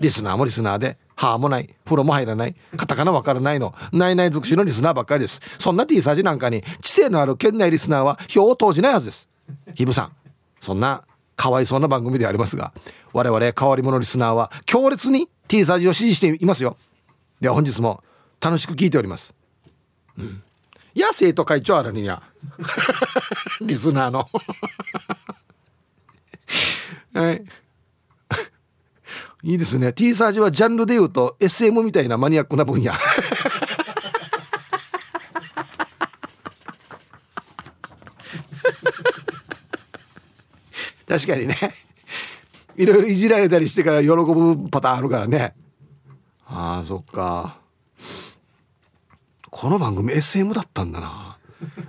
[0.00, 5.40] リスナーもリスナーで歯もないプロも入らないカタカナわからないのないない尽くしのリスナーばっかりです。
[5.58, 9.28] そんな T サージなんかに知性のある県内リスナーは票を投じないはずです。
[9.74, 10.12] ヒープーさん
[10.60, 11.02] そんな
[11.36, 12.72] かわいそうな番組でありますが
[13.12, 16.76] 我々変わり者リスナーは強烈に T サージを支持していますよ。
[17.40, 18.02] では本日も
[18.40, 19.37] 楽しく聞いております。
[20.18, 20.42] うん。
[20.94, 22.22] いや生徒会長あらににゃ
[23.60, 24.28] リスナーの。
[27.14, 27.44] はい。
[29.44, 29.92] いいですね。
[29.92, 32.92] T サージはジャンルで言うと SM みたいなマニアックな分野。
[41.08, 41.74] 確かにね。
[42.76, 45.54] いろいろいじられたりしてから喜ぶパターンあるからね。
[46.46, 47.58] ああそっか。
[49.60, 51.36] この番組 SM だったんだな。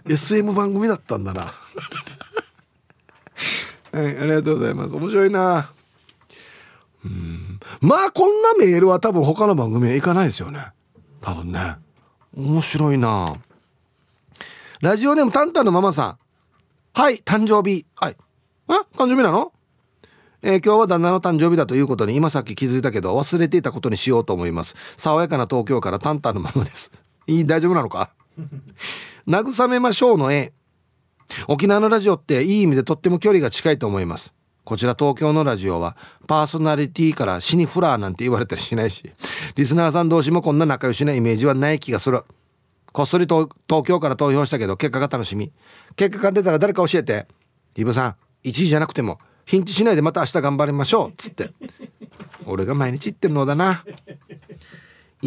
[0.08, 1.54] SM 番組だったんだな。
[3.94, 4.96] はいありがとうございます。
[4.96, 5.70] 面白いな。
[7.06, 7.60] うん。
[7.80, 10.72] まあこんなメールは多分他の番組へ行かないですよね。
[11.22, 11.76] 多分ね。
[12.36, 13.36] 面白いな。
[14.82, 16.18] ラジオネームタンタンのママさん。
[17.00, 17.86] はい誕生日。
[17.94, 18.18] はい。
[18.68, 19.54] あ誕生日なの？
[20.42, 24.76] えー、今日は旦那の誕生日だということに今さっき気づいたけど忘れていたことにしようと思います。
[24.98, 26.92] 爽やかな東京からタンタンのママです。
[27.30, 28.12] いい大丈夫なのか？
[29.28, 30.54] 慰めましょうの絵。
[31.48, 34.34] 沖縄のラジオっていい意味でとっても距離が近いと思います。
[34.64, 35.96] こちら東京のラジオは
[36.28, 39.12] パーソナリティから死にフラーなんて言われたりしないし
[39.56, 42.24] リスナーさん同士もこんな仲良しなイメージはない気がする。
[42.92, 43.48] こっそり東
[43.86, 45.52] 京から投票したけど結果が楽しみ。
[45.96, 47.28] 結果が出たら誰か教えて。
[47.76, 51.10] イブさん1位じゃなくてもヒンチしないでまた明日頑張りましょう。
[51.10, 51.52] っつって。
[52.46, 53.84] 俺が毎日言ってるのだな。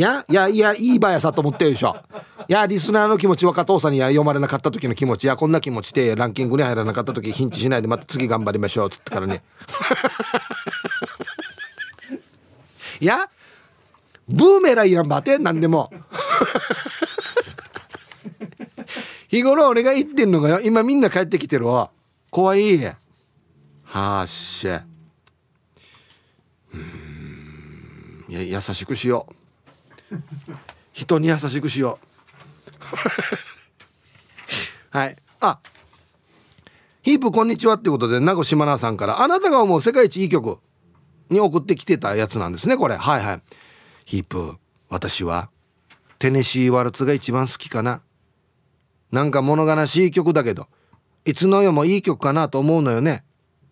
[0.01, 1.97] やいやいやいいばやさと思ってるでしょ。
[2.49, 5.26] いやリスナーの気持ち若父さんに読まれなかった時の気持ち。
[5.26, 9.43] やこんな気持ちでランキングに入らなかった時ヒンチしないでまた次頑張りましょうつってからね。
[13.01, 13.28] いや
[14.28, 15.93] ブーメライやんばて何でも。
[19.28, 20.61] 日頃俺が言ってんのがよ。
[20.61, 21.90] 今みんな帰ってきてるわ。
[22.30, 22.78] 怖い。
[23.84, 24.84] はっしゃ。
[26.72, 28.24] うん。
[28.28, 29.41] いや優しくしよう。
[30.92, 32.06] 人に優しくしよう。
[34.96, 35.16] はい。
[35.40, 35.58] あ。
[37.02, 40.60] ヒープこんにちはってことで名護島奈さんからあなたが思う世界一いい曲
[41.30, 42.96] に送ってきてたやつなんですねこれ。
[42.96, 43.42] はいはい。
[44.04, 44.56] ヒープ
[44.88, 45.50] 私は
[46.18, 48.02] テネシーワルツが一番好きかな。
[49.10, 50.68] なんか物悲しい曲だけど
[51.24, 53.24] いつの世もいい曲かなと思うのよね。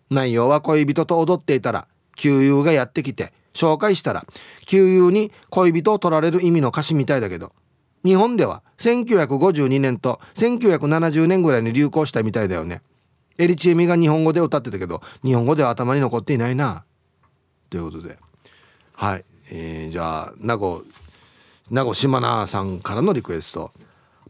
[0.09, 4.25] 内容は恋人と踊っていたら旧友がやってきて紹介したら
[4.65, 7.51] 旧友に恋人を取られる意味の歌詞みたいだけど
[8.03, 12.81] 日本では1952年と1970年ぐらいに流行したみたいだよね。
[13.37, 16.83] エリチエミが日本語で歌ってたけど日本語では頭に残っていないな。
[17.69, 18.17] ということで。
[18.93, 20.83] はい、えー、じゃあ名護
[21.69, 23.71] 名護島奈さんからのリクエスト。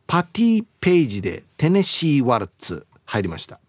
[0.05, 3.59] パティ・ペイジでテネシー・ワルツ入りました。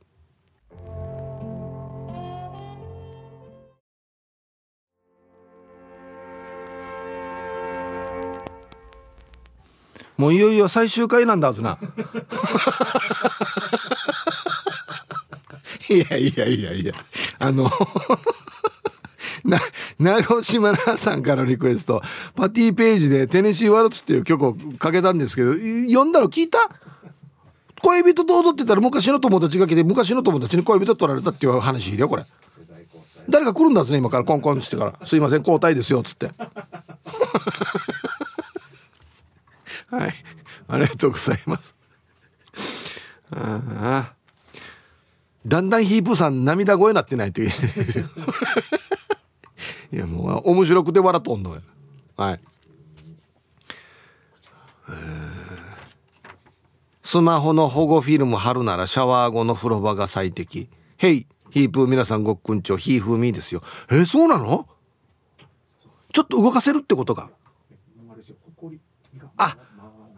[10.16, 11.78] もういよいよ最終回なんだはずな。
[15.88, 16.92] いやいやいやいや、
[17.38, 17.70] あの
[19.44, 19.58] な、
[19.98, 22.00] 名越島奈さんからのリクエスト、
[22.36, 26.58] パティページでテネシーワルツっていう曲をかけたんですけど、読んだの聞いた？
[27.82, 32.24] 恋人と踊ってたら昔の友達が来て、昔の友達に恋人取られたっていう話だよ、これ。
[33.28, 35.06] 誰か来るんだぜ、今からコンコンしてから。
[35.06, 36.30] すいません、交代ですよ、つって。
[39.92, 40.14] はい。
[40.68, 41.76] ありがとうございます。
[43.30, 44.14] ああ。
[45.46, 47.42] だんだんヒープさん涙声なってないって
[49.92, 51.62] いやもう面白くて笑っとんのよ。
[52.16, 52.40] はい。
[57.02, 60.70] スマホの保護フィルム貼るならシャワー後の風呂場が最適。
[60.96, 63.62] ヘイ、ヒープー皆さんごっくんちょ、ヒーフーミーですよ。
[63.90, 64.66] えー、そうなの？
[66.12, 67.30] ちょっと動かせるってことか。
[69.36, 69.56] あ、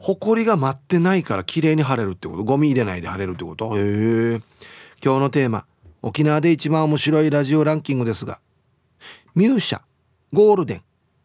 [0.05, 2.45] ほこりが舞ってないから綺麗に晴れるってこと？
[2.45, 3.75] ゴミ入れないで晴れるってこと？
[3.79, 4.43] へえ。
[5.03, 5.65] 今日のテーマ
[6.03, 8.39] 沖縄で一番面白いラジオランキングですが
[9.35, 9.81] ミューシャ
[10.35, 10.83] ゴールデン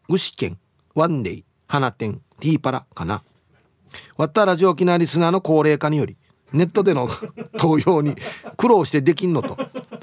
[0.07, 0.55] 具志堅
[0.95, 3.21] ワンデイ花店ティーパラかな。
[4.15, 6.15] わったラジオ沖縄リスナーの高齢化により
[6.53, 7.09] ネットでの
[7.59, 8.15] 投票に
[8.55, 9.57] 苦労してできんのと。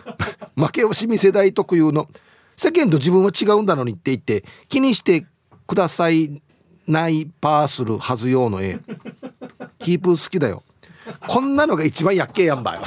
[0.55, 2.09] 負け惜しみ世代特有の
[2.57, 5.25] 世間と自分は違うんだのにって言って気にして
[5.67, 6.43] ください
[6.87, 8.79] ないパーするはずようの絵。
[9.81, 10.63] ヒープ好きだよ。
[11.27, 12.83] こんなのが一番やっけえやんばよ。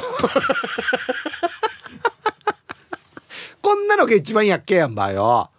[3.62, 5.50] こんなのが一番やっけえやんばよ。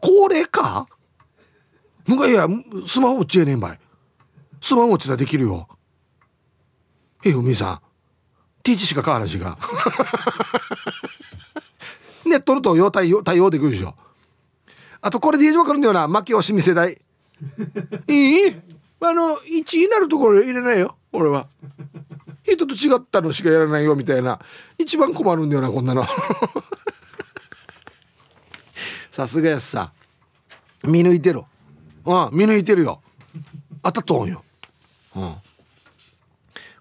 [0.00, 0.88] 高齢か
[2.06, 2.46] むがいや
[2.86, 3.78] スマホ打ちえねんばい。
[4.60, 5.68] スマホ打ちたできるよ。
[7.24, 7.80] えふみさん。
[8.62, 9.56] ティーチしか変わらしが
[12.24, 13.94] ネットの投票対応対応できるでしょ。
[15.00, 17.00] あとこれでわかるんだよな負け惜しみ世代
[18.08, 18.56] いい？
[19.00, 21.48] あの1になるところ入れないよ俺は。
[22.42, 24.38] 人と違ったのしかやらないよみたいな。
[24.78, 26.06] 一番困るんだよなこんなの。
[29.10, 29.92] さすがやさ。
[30.84, 31.46] 見抜いてろ。
[32.04, 33.02] うん見抜いてるよ。
[33.82, 34.44] あたとんよ。
[35.16, 35.34] うん。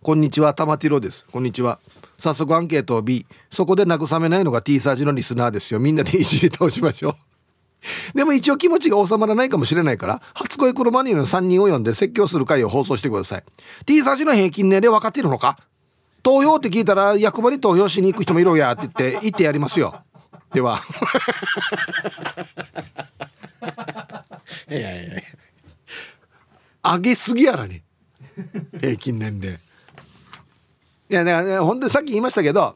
[0.02, 1.26] こんにちは玉ティロです。
[1.32, 1.80] こんにちは。
[2.18, 5.80] 早速アンケートを B そこで慰めないのが T サージのリスナーですよ。
[5.80, 7.16] みんなでいじり倒しましょう
[8.16, 13.44] でも一応気持ちが収まらないかもしれないから初恋黒マニアの3人を呼んで説教する回を放送してください。
[13.86, 15.58] T サージの平均年齢分かっているのか？
[16.24, 20.02] 投票って聞いたら役場に投票しに行く人もいるやって言って言ってやりますよ。
[20.54, 20.82] では。
[24.70, 25.22] いやいやいや。
[26.84, 27.82] 上げすぎやらに。
[28.80, 29.60] 平均年齢。
[31.10, 32.76] いやだから本当にさっき言いましたけど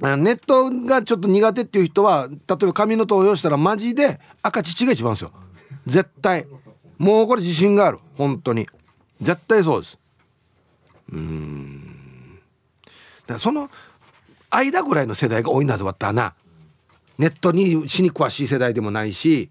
[0.00, 5.32] ネットがちょっと苦手っていう人は例えば紙の投票したらマジで赤乳が一番ですよ。
[5.86, 6.46] 絶対。
[6.98, 7.98] もうこれ自信がある。
[8.16, 8.66] 本当に。
[9.20, 9.98] 絶対そうです。
[11.12, 12.40] うん。
[13.22, 13.70] だからその
[14.50, 16.34] 間ぐらいの世代が多いんだぞわったな。
[17.18, 19.50] ネットに死に詳しい世代でもないし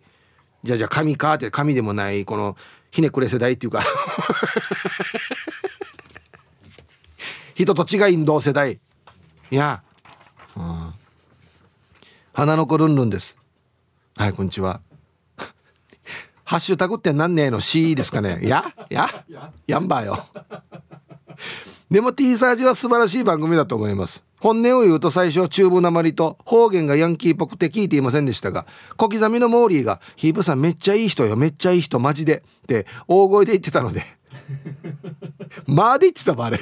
[0.63, 2.57] じゃあじゃあ神かって神でもないこの
[2.91, 3.81] ひねくれ世代っていうか。
[7.55, 8.79] 人と違いん同世代。
[9.51, 9.83] いや、
[10.55, 10.93] うん、
[12.33, 13.37] 花の子ルンルンです。
[14.15, 14.81] はいこんにちは。
[16.45, 18.39] ハッシュタグって何ねえの？C ですかね。
[18.43, 18.73] いや？
[18.89, 19.09] いや？
[19.65, 20.25] やんばよ。
[21.89, 24.23] でも T サージは素晴らしい番組だと思います。
[24.39, 28.65] 本音を言うと最初は中部なまりと方言がヤンキーっぽくて聞いていませんでしたが
[28.97, 34.05] 小刻みのモーリーが「ヒープさんめっちゃいい人よめっちゃいい人マジで」って大声で言ってたので。
[35.65, 36.59] まあで言ってたばあれ。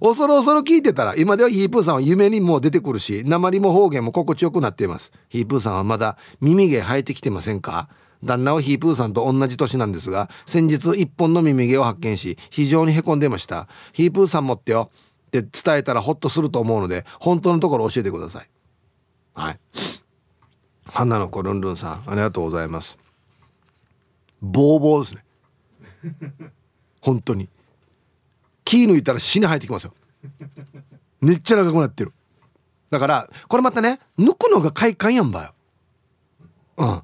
[0.00, 5.12] 恐る恐る聞いてたら今ではヒープーさんは夢にも出てくるし鉛も方言も心地よくなっています。
[5.28, 7.88] ヒープーさんはまだ耳毛生えてきてませんか？
[8.24, 13.68] 旦那はヒープーさんと同じ年なんですが先日一本の耳毛を発見し非常にへこんでました。
[13.92, 14.90] ヒープーさん持ってよ。
[15.28, 18.48] って伝えたらホッとすると思うので本当のところ教えてください。
[19.34, 19.60] はい。
[20.86, 22.96] 花の子ルンルンさんありがとうございます。
[24.40, 25.24] ボーボーですね。
[27.00, 27.48] 本当に。
[28.68, 29.94] 気抜いたら死に生えてきますよ。
[31.22, 32.12] めっちゃ長くなってる。
[32.90, 35.54] だからこれまたね抜くのが快感やんば
[36.76, 37.02] よ。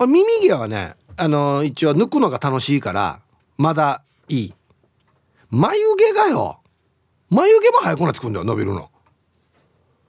[0.00, 0.10] うん。
[0.10, 3.20] 耳毛はねあの一応抜くのが楽しいから
[3.58, 4.54] まだいい。
[5.50, 6.60] 眉毛がよ。
[7.28, 8.90] 眉毛も早くなってくんだよ伸びるの。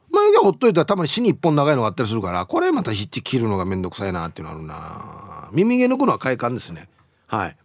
[0.10, 5.50] 眉毛ほっといたらたまに死に一本長いのがあったりするからこれまたひっち切るのがめんどくさいなっていうのあるな。
[5.52, 6.88] 耳毛抜くのは快感ですね。
[7.28, 7.58] はい。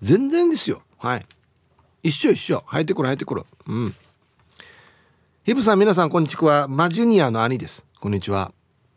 [0.00, 0.82] 全然ですよ。
[1.04, 1.26] はい。
[2.02, 2.64] 一緒一緒。
[2.66, 3.94] 生えてくる生えてくるうん。
[5.44, 6.66] ヒブさん皆さんこんにちは。
[6.66, 7.84] マジュニアの兄です。
[8.00, 8.52] こんにちは。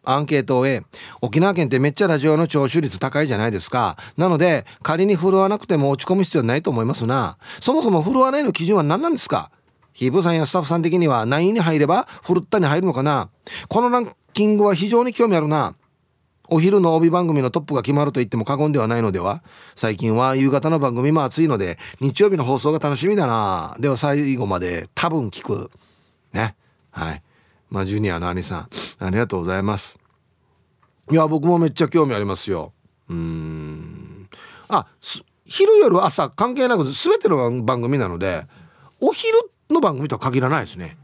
[0.05, 0.84] アンケートを A
[1.20, 3.97] 沖縄県ってめっちゃラジオの聴取率高いじゃないですか。
[4.16, 7.38] なので仮に振るわなくても落ち込む必要ないと思いますな。
[7.60, 9.51] そもそも振るわないの基準は何なんですか？
[9.91, 13.28] ヒープさんやスタッフさん的には何位に入れば振るったに入るのかな？
[13.68, 15.76] このランキングは非常に興味あるな。
[16.50, 19.43] お昼の帯番組のトップが決まると言っても過言ではないのでは？
[19.76, 23.76] 最近は夕方の番組も暑いので日曜日の放送が楽しみだな。
[23.80, 25.72] では最後まで多分聞く。
[26.34, 26.56] ね。
[26.91, 27.24] はい。
[27.70, 28.70] まあジュニアの兄さん
[29.00, 30.00] ありがとうございます。
[31.12, 32.74] いや僕もめっちゃ興味ありますよ。
[33.10, 34.30] うん。
[34.70, 34.88] あ
[35.45, 38.45] 昼夜朝関係なく全ての番組なので
[39.00, 39.38] お昼
[39.70, 40.98] の番組とは限らないですね。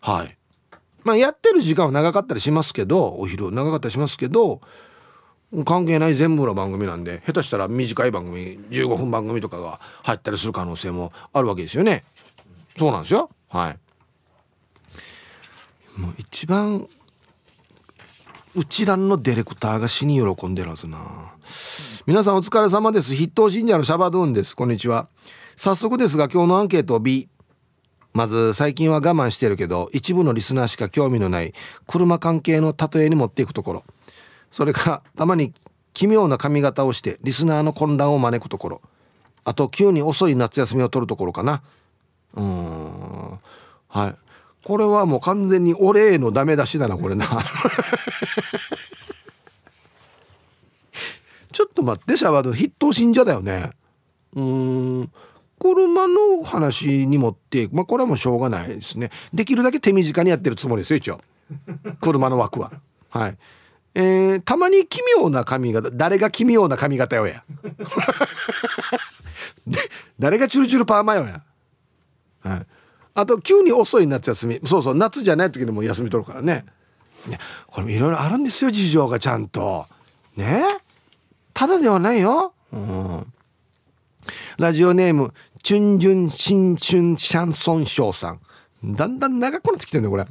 [0.00, 0.35] はい。
[1.06, 4.60] まあやってる時間は長かったりしますけどお昼長かったりしますけど
[5.64, 12.02] 関係ない全部の番組なんで下手したら短い番組15分番組とかが入ったりする可能性もあるわけですよね。
[12.76, 13.30] そうなんですよ。
[13.48, 13.78] はい。
[16.00, 16.88] もう一番
[18.56, 20.98] うちらのディレクターが死に喜んでるはずな。
[22.04, 23.14] 皆さんお疲れ様です。
[23.14, 24.56] 筆頭信者のシャバドゥンです。
[24.56, 25.06] こんにちは。
[25.54, 27.28] 早速ですが今日のアンケート B
[28.16, 31.52] まず最近は我慢してるけど一部のリスナーしか興味のない
[31.86, 33.84] 車関係の例えに持っていくところ。
[34.50, 35.52] それからたまに
[35.92, 38.80] 奇妙な髪型をしてリスナーの混乱を招くところ。
[39.44, 41.60] あと急に遅い夏休みを取るところかな。
[42.36, 43.38] うん。
[43.88, 44.14] はい。
[44.64, 47.26] これはもう完全に俺へのダメ出しだなこれな。
[51.52, 53.72] ちょっと待ってシャワード筆頭信者だよね。
[54.34, 55.12] うん。
[55.74, 59.10] 車の話に持ってまあこれはもうしょうがないですね。
[59.34, 61.20] できるだけ手短にやってるつもりですよ一応。
[62.00, 62.70] 車の枠は。
[63.10, 63.36] はい。
[63.94, 67.42] えー、たまに奇妙な髪型誰が奇妙な髪型よや。
[70.20, 71.42] 誰がチュルチュルパーマよや。
[72.40, 72.66] はい。
[73.14, 74.60] あと急に遅い夏休み。
[74.64, 76.66] そうそう夏じゃない時でも休み取るからね。
[77.26, 79.86] ねこれいろいろあるんですよ事情がちゃんと。
[80.36, 80.64] ね？
[81.54, 82.52] ただではないよ。
[82.72, 83.32] うん。
[84.58, 85.32] ラジオネーム
[85.66, 88.40] チュンジュン新春シャンソンショーさん。
[88.94, 90.24] だんだん長くなってきてるねこれ。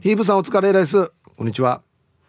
[0.00, 1.12] ヒープさんお疲れです。
[1.36, 1.82] こんにちは。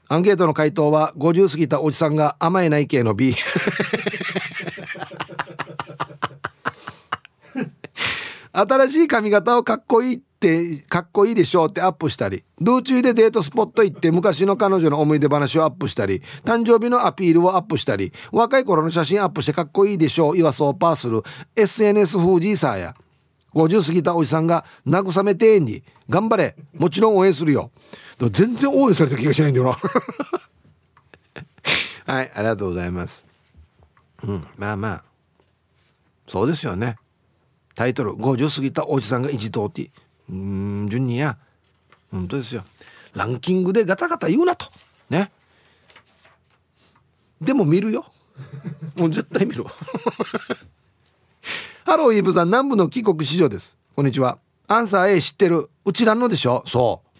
[0.09, 3.33] アンケートの回答は50過ぎたおじさんが甘えない系の B
[8.53, 21.21] 新しい髪型をかっこいいってかっこいいでしょうってアップしたり道中でデートスポット行って昔の彼女の思い出話をアップしたり誕生日のアピールをアップしたり若い頃の写真アップしてかっこいいでしょう言わそうパーする
[21.55, 22.95] SNS 風じいさーや。
[23.53, 27.69] 50過ぎたおじさんが慰めてんに頑張れもちろん応援するよ。
[28.17, 29.77] 全然応援された気がしないんだよな。
[32.13, 33.25] はいありがとうございます。
[34.23, 35.03] うんまあまあ。
[36.27, 36.95] そうですよね。
[37.75, 39.91] タイトル50過ぎたおじさんが一通って
[40.29, 41.37] うん順にや。
[42.11, 42.63] 本当ですよ。
[43.13, 44.67] ランキングでガタガタ言うなと。
[45.09, 45.31] ね。
[47.39, 48.05] でも見るよ。
[48.95, 49.65] もう絶対見る
[51.85, 53.77] ハローイーブさん南部の帰国子女です。
[53.95, 54.37] こんにちは。
[54.67, 55.69] アンサー A 知ってる。
[55.83, 56.63] うちらのでしょ。
[56.65, 57.11] そう。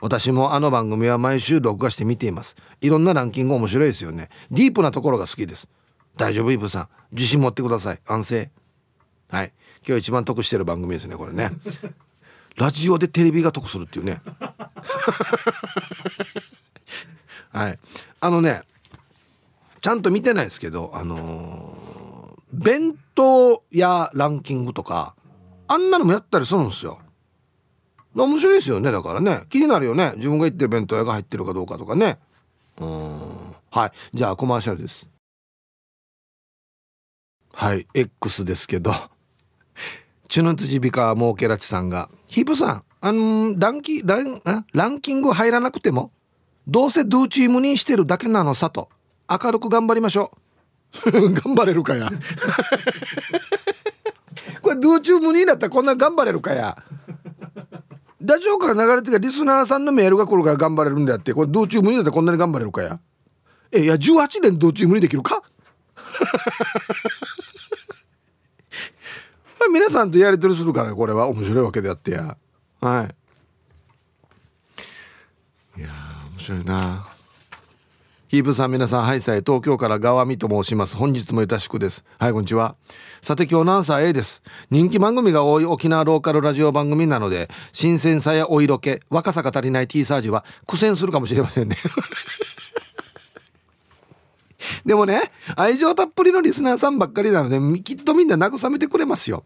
[0.00, 2.56] 私もあの番組は毎週録画して見ています。
[2.80, 4.28] いろんなランキング面白いですよね。
[4.50, 5.68] ディープなところが好きです。
[6.16, 6.88] 大丈夫イブさん。
[7.12, 8.00] 自信持ってください。
[8.06, 8.50] 安静。
[9.28, 9.52] はい。
[9.86, 11.50] 今日一番得してる番組ですねこれね。
[12.56, 14.22] ラジオでテレビが得するっていうね。
[17.52, 17.78] はい。
[18.20, 18.62] あのね
[19.80, 25.14] ちゃんと見てないですけどあのー、弁当屋ランキングとか
[25.68, 27.00] あんなのもやったりするんですよ。
[28.14, 29.44] 面白いですよねだからね。
[29.48, 30.12] 気になるよね。
[30.16, 32.18] 自分が行ってる弁当屋が入ってるかどうかとかね。
[32.78, 33.20] うん。
[33.70, 33.92] はい。
[34.14, 35.08] じゃあコマーシャルです。
[37.52, 37.88] はい。
[37.92, 38.92] X ですけど。
[40.28, 46.10] チュヌツジビカモーケラチさんがヒープさんあのランキランランキング入らなくても
[46.66, 48.88] どうせドゥーチームにしてるだけなのさと
[49.30, 50.32] 明るく頑張りましょ
[51.02, 51.10] う。
[51.32, 52.08] 頑張れるかや。
[54.62, 56.76] これドゥーチームにだったらこんな頑張れるかや。
[58.20, 61.34] ラジオから流れてるリスナーさんのメールが来るから頑張れるんであって。
[61.34, 62.98] これ道中無理だったらこんなに頑張れるかや。
[63.70, 65.42] えいや18年道中無理できるか？
[69.74, 72.36] 皆さんとやり取りするからこれは面白いわけであってや。
[72.80, 73.08] は
[75.76, 75.80] い。
[75.80, 75.88] いや
[76.30, 77.08] 面白いな。
[78.28, 80.96] ヒープさん皆さんハイサイ東京から川見と申します。
[80.96, 82.04] 本日もよたしくです。
[82.20, 82.76] はいこんにちは。
[83.20, 84.42] さて今日のアンサー A です？
[84.70, 91.76] 人気番組が多い沖縄ローカルラジオ番組なので新鮮さやお色気若さが足りない T サージは苦戦するかもしれませんね。
[94.86, 99.42] でもね愛情たっぷりのリスナーさんばっかりなのできっとみんな慰めてくれますよ。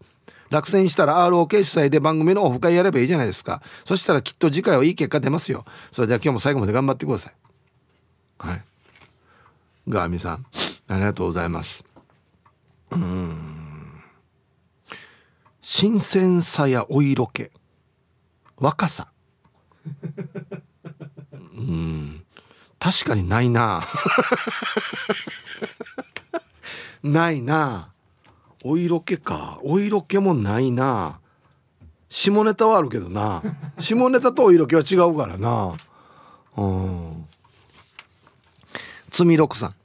[0.49, 3.61] 落選したら ROK 主催で番組のオフ会やればいいじゃないですか。
[3.85, 5.65] そしたらきっと次回はいい結果出ますよ。
[5.91, 7.33] それでは今日も最後まで頑張ってください。
[8.39, 8.63] はい。
[9.87, 10.45] ガーミさん
[10.87, 11.83] ありがとうございます。
[12.91, 14.01] うん。
[15.61, 17.51] 新鮮さやお色気。
[18.57, 19.07] 若さ。
[21.55, 22.23] うん。
[22.79, 23.83] 確かにないな。
[27.03, 27.91] ないな。
[28.63, 29.59] お色気か。
[29.63, 31.19] お色気もないな。
[32.09, 33.41] 下ネタはあるけどな。
[33.79, 35.77] 下ネタとお色気は違うからな。
[36.57, 37.25] うん。
[39.11, 39.75] つみろくさん。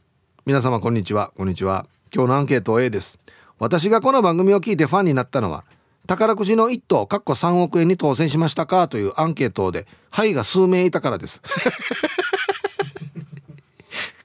[0.44, 1.32] 皆様こんにちは。
[1.36, 1.86] こんにちは。
[2.14, 3.18] 今日のアンケート A です。
[3.58, 5.64] 私がこの番組を聞いてファンになったのは
[6.06, 11.40] 宝くじの1等かっこ3億円に当選しましたかというアンケートで「はい」が数名いたからです。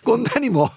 [0.04, 0.72] こんなにも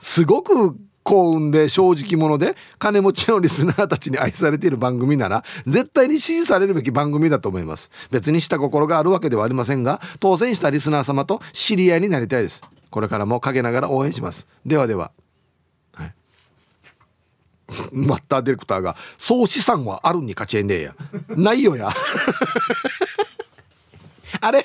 [0.00, 7.90] すごく幸運で正直者で金持ちのリスナーたちに愛されている番組なら絶対に支持されるべき番組だと思います。
[8.10, 12.62] 別にした心があるわけではありませんが当選したリスナー様と知り合いになりたいです。
[12.90, 14.46] これからも陰ながら応援します。
[14.64, 15.10] ではでは。
[15.92, 16.14] はい。
[17.92, 20.94] マッターディレクターが総資産はあるに勝ちえんでや。
[21.28, 21.90] ないよや。
[24.40, 24.64] あれ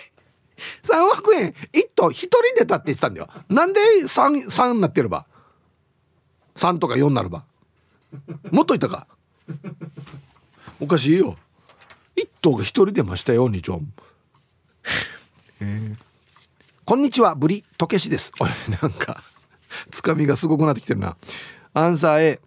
[0.84, 3.28] ？3億円？1頭1人でたって言ってたんだよ。
[3.50, 5.26] なんで 3, 3になってれば？
[6.60, 7.46] 3とか4なれば。
[8.52, 9.08] もっといたか。
[10.82, 11.38] おかしいよ。
[12.18, 13.82] 1頭が1人出ましたよ2丁
[15.62, 15.96] えー、
[16.86, 18.34] こんにちはブリとけしです。
[18.40, 18.50] おい
[18.82, 19.24] なんか
[19.92, 21.16] つかみがすごくなってきてるな。
[21.74, 22.40] アンサー A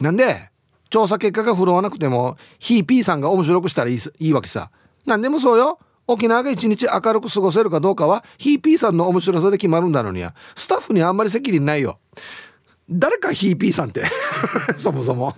[0.00, 0.50] なんで
[0.88, 4.70] 調査結果が振るわなくてもヒーピーさんが面白くしたらいいいいわけさ。
[5.04, 5.78] 何でもそうよ。
[6.06, 11.98] 沖縄が一日明るく過ごせるかどうかはヒーピーさんの面白さで決まるんだのにやスタッフにあんまり責任ないよ。
[12.92, 14.04] 誰かヒーピーさんって。
[14.76, 15.34] そもそも。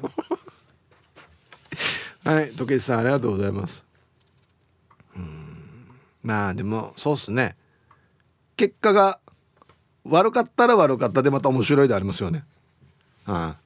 [2.25, 3.85] はい時計さんありがとうございます。
[5.15, 5.89] うん。
[6.23, 7.57] まあでもそうっすね。
[8.57, 9.21] 結果が
[10.05, 12.45] 悪かったら悪かったでまた面白いでありますよね。
[13.27, 13.65] ああ。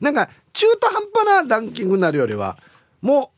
[0.00, 2.58] なんか中途半端なランキングになるよりは
[3.02, 3.32] も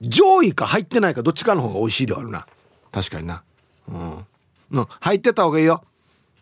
[0.00, 2.46] う上位か入ってないかどっちかの方が美味しいではあるな。
[2.92, 3.42] 確かにな。
[3.88, 4.26] うん、
[4.72, 5.82] うん、入ってた方がいいよ。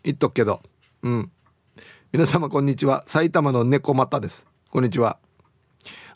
[0.03, 0.61] 言っとくけど。
[1.03, 1.31] うん。
[2.11, 3.03] 皆様こんにちは。
[3.05, 4.47] 埼玉の猫又です。
[4.71, 5.19] こんにちは。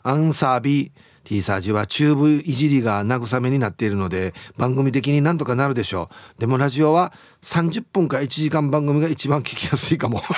[0.02, 0.90] アンサー B
[1.22, 6.40] T サージはチューブいじりが慰めになっているので番組的になんとかなるでしょう。
[6.40, 10.20] でもラジオは30分か1時間番組が一番聞きやすいかも。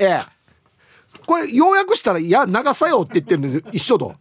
[0.00, 0.20] ええ。
[1.26, 4.16] これ要約したら「いや長さよ」って言ってるの一緒と。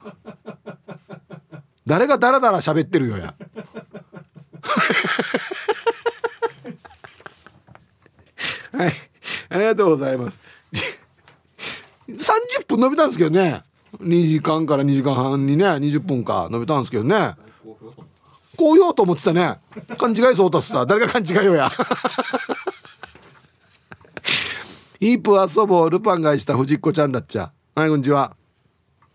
[1.88, 3.34] 誰がダラダラ喋ってるよや。
[8.78, 8.94] はい。
[9.50, 10.40] ありがとうございます。
[12.08, 13.64] 30分伸びたんですけどね。
[14.02, 16.48] 2時間から2時間半にね20分か。
[16.52, 17.36] 伸びたんですけどね。
[18.58, 19.60] こう言おうと思ってたね。
[19.98, 21.72] 勘違いそうとさ誰が勘違いよや。
[25.00, 27.52] イープ遊ぼうルパンがした藤子ちゃんだっちゃ。
[27.76, 28.36] はいこんにちは。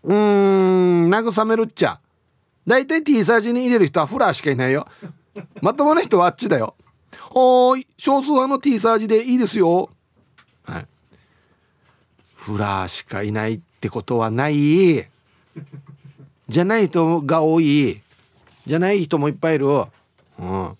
[0.03, 1.99] うーん慰めるっちゃ。
[2.67, 4.87] 大体 T サージに入れる人はフラーしかいないよ。
[5.61, 6.75] まともな人はあっちだよ。
[7.31, 9.89] おーい少数派の T サージでいいですよ。
[10.63, 10.87] はい。
[12.35, 15.07] フラーしかいないってことはない。
[16.47, 18.01] じゃない人が多い。
[18.67, 19.67] じゃない人もいっぱいいる。
[19.67, 20.77] うん。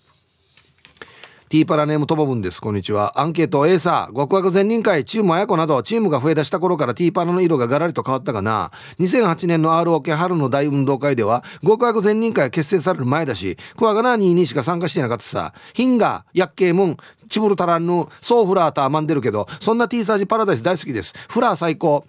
[1.52, 2.62] ティーパラネームともぶんです。
[2.62, 3.20] こんにちは。
[3.20, 8.70] アンケート A さ、極悪全人会、チームあやこなど、チームが増え出した頃からティーパラの色がガラリと変わったかな。
[9.00, 15.52] 2008年の ROK 春の大運動会では、極悪全人会結成される前だし、クワガナーニーにしか参加してなかったさ。
[15.74, 16.96] ヒンガ、ヤッケームン、
[17.28, 21.12] チブルタランヌ、ソーフラーターマンでるけど、そんな T サージパラダイス大好きです。
[21.28, 22.06] フラー最高。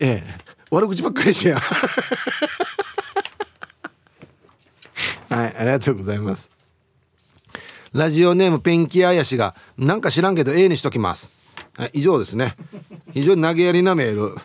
[0.00, 0.34] ええ、
[0.70, 1.58] 悪口ばっかりしや。
[5.30, 6.51] はい、ありがとうございます。
[7.92, 11.30] ラジオネームペンキあやしがなんか知らんけど A にしときます。
[11.76, 12.56] はい以上ですね。
[13.12, 14.36] 非常に投げやりなメール。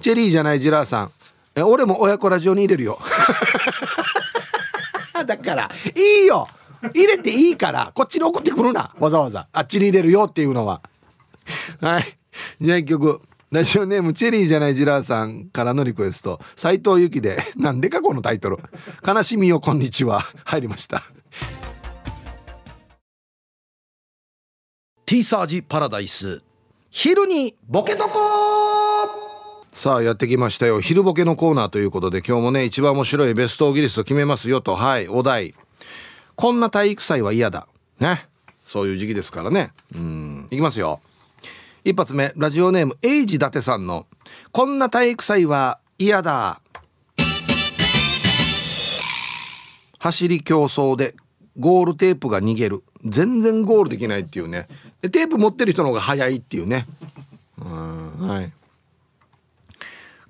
[0.00, 1.12] チェリーじゃないジラーさん。
[1.54, 2.98] え俺も親子ラジオに入れるよ。
[5.26, 6.48] だからいいよ。
[6.94, 8.94] 入れていいからこっちに送ってくるな。
[8.98, 9.46] わざわざ。
[9.52, 10.82] あっちに入れるよっていうのは。
[11.80, 12.18] はい。
[12.60, 13.20] じゃあ一曲。
[13.50, 16.40] ラジオネームチェリーじゃないジラーさんからのリクエスト。
[16.56, 18.58] 斎藤由貴でなんでかこのタイトル。
[19.06, 20.22] 悲しみよこんにちは。
[20.44, 21.04] 入りました。
[25.06, 26.40] T サージパラダイス。
[26.90, 28.10] 昼にボケとこ
[29.70, 30.80] さあやってきましたよ。
[30.80, 34.74] 昼ボケのコーナーということで今日もね一番面白いベストオギリスト決めますよと。
[34.74, 35.54] はいお題。
[36.36, 37.68] こんな体育祭は嫌だ。
[38.00, 38.26] ね。
[38.64, 39.72] そういう時期ですからね。
[39.94, 40.48] うん。
[40.50, 41.00] いきますよ。
[41.84, 42.32] 一発目。
[42.36, 44.06] ラジオネームエイジ伊達さんの
[44.52, 46.62] こんな体育祭は嫌だ。
[49.98, 51.14] 走り競争で
[51.58, 52.84] ゴールテープが逃げる。
[53.04, 54.66] 全然ゴールできないっていうね。
[55.10, 56.86] テープ持ってる人の方が早いっていうね。
[57.58, 58.52] うはい。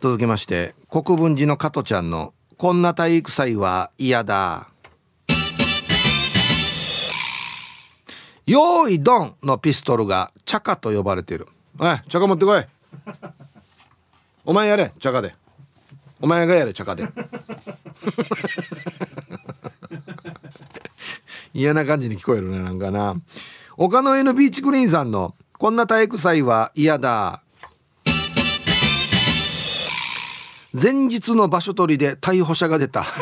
[0.04, 4.68] 続きまして国分寺の加トちゃんの「こんな体育祭は嫌だ」
[8.46, 11.48] 「用意ドン!」のピストルが「チャカ」と呼ばれている
[11.80, 12.64] 「おいチャカ持ってこい」
[14.44, 15.34] 「お前やれチャカで」
[16.20, 17.08] 「お前がやれチャカで」
[21.54, 23.16] 嫌な感じに聞こえるねなんかな。
[23.76, 27.42] 岡の上のビーチクリーンさんの「こんな体育祭は嫌だ」
[30.80, 33.06] 前日の場所取りで逮捕者が出た。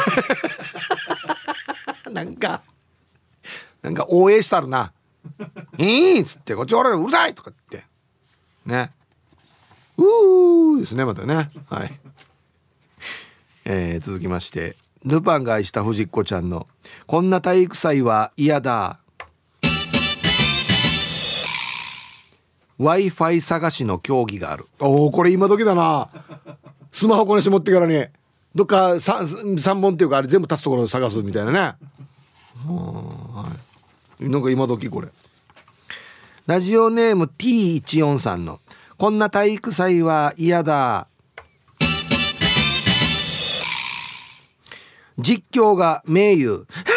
[2.11, 2.63] なんか
[3.81, 4.93] なんか応援したるな
[5.79, 7.89] 「いい!」っつって「こっち俺うるさい!」とか言って。
[8.67, 8.93] ね。
[9.97, 11.51] うーですねまたね。
[11.69, 12.01] はい。
[13.65, 16.67] えー、続きましてルパンが愛した藤子ちゃんの
[17.07, 18.99] 「こんな体育祭は嫌だ」
[22.83, 24.67] w i f i 探しの競技がある。
[24.81, 26.09] おおこれ今時だな。
[26.91, 28.07] スマホこねして持ってからに。
[28.55, 31.59] どっか 3, 3本っていうかあれ全部立つところを探すみたいなね。
[32.67, 33.49] は
[34.21, 34.29] い。
[34.29, 35.09] なんか今時これ。
[36.47, 38.59] ラジオネーム T14 さんの
[38.99, 41.07] 「こんな体育祭は嫌だ」
[45.19, 46.93] 実況が名優「はいやだ。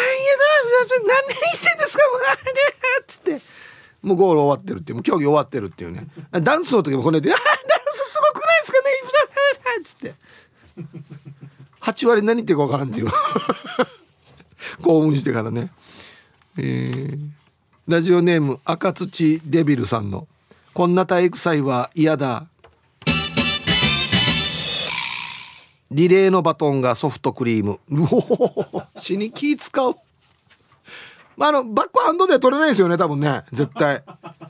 [0.98, 2.20] 何年してんですかもう」
[3.06, 3.40] つって
[4.02, 6.06] もうゴール終わってるっていうもう競技終わってるっていうね。
[6.30, 7.44] ダンスの時もこねて「あダン
[7.94, 8.90] スすごくないですかね」
[9.84, 10.14] つって。
[11.80, 13.08] 8割何言ってるか分からんっていう。
[14.82, 15.70] 興奮してからね。
[16.58, 17.30] えー、
[17.86, 20.26] ラジオネーム赤土デビルさんの
[20.74, 22.46] 「こんな体育祭は嫌だ」
[25.92, 27.78] リレーのバトンがソフトクリーム。
[27.90, 29.96] うお死に気使う。
[31.36, 33.44] まあ、あのバックハンドでは取れないですよね多分ね。
[33.52, 34.02] 絶対。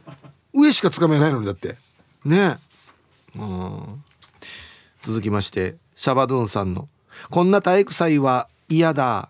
[0.54, 1.76] 上しかつかめないのにだって。
[2.24, 2.58] ね。
[3.36, 4.04] うん
[5.02, 6.88] 続きましてシャバドゥンさんの
[7.30, 9.28] 「こんな体育祭は嫌だ」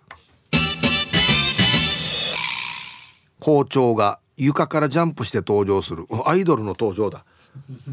[3.40, 6.06] 校長が床からジャンプして登場する。
[6.24, 7.24] アイドルの登場だ。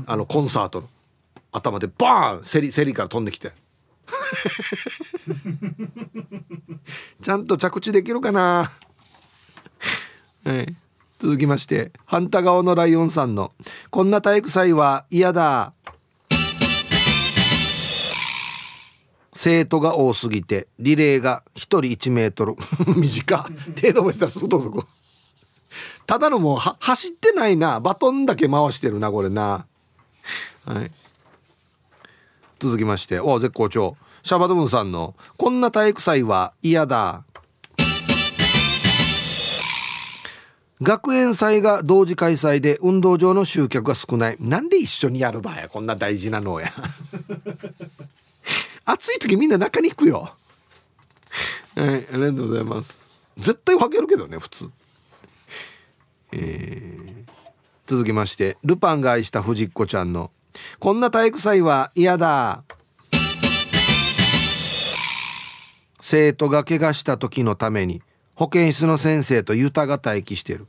[0.08, 0.90] あのコンサートの。
[1.52, 3.52] 頭でバーンセリセリから飛んできて。
[7.22, 8.72] ちゃんと着地できるかな
[10.46, 10.76] はい。
[11.20, 13.54] 続きましてハンタ側のライオンさんの
[13.90, 15.72] 「こんな体育祭は嫌だ」
[19.34, 22.56] 生徒が多すぎてリレーが1人1メートル。
[22.96, 24.86] 短手伸ばしたらそこそこ。
[26.06, 27.80] ただのもう走ってないな。
[27.80, 29.66] バトンだけ回してるなこれな。
[30.66, 30.92] はい。
[32.60, 33.98] 続きましてお絶好調。
[34.24, 37.24] シャバドゥンさんの「こんな体育祭は嫌だ」
[40.84, 44.38] 学園祭が同時開催で運動場の集客が少ない。
[44.42, 46.74] なんで一緒にやる場合こんな大事なのや。
[48.84, 50.36] 暑い時みんな中に行くよ。
[51.76, 53.02] はいありがとうございます。
[53.38, 54.70] 絶対分けるけどね普通。
[56.34, 57.32] えー、
[57.88, 60.32] 続きましてルパンが愛した藤子ちゃんの
[60.80, 62.66] 「こんな体育祭は嫌だ」
[66.02, 68.02] 生徒が怪我した時のために
[68.36, 70.68] 保健室の先生とユタが待機してる。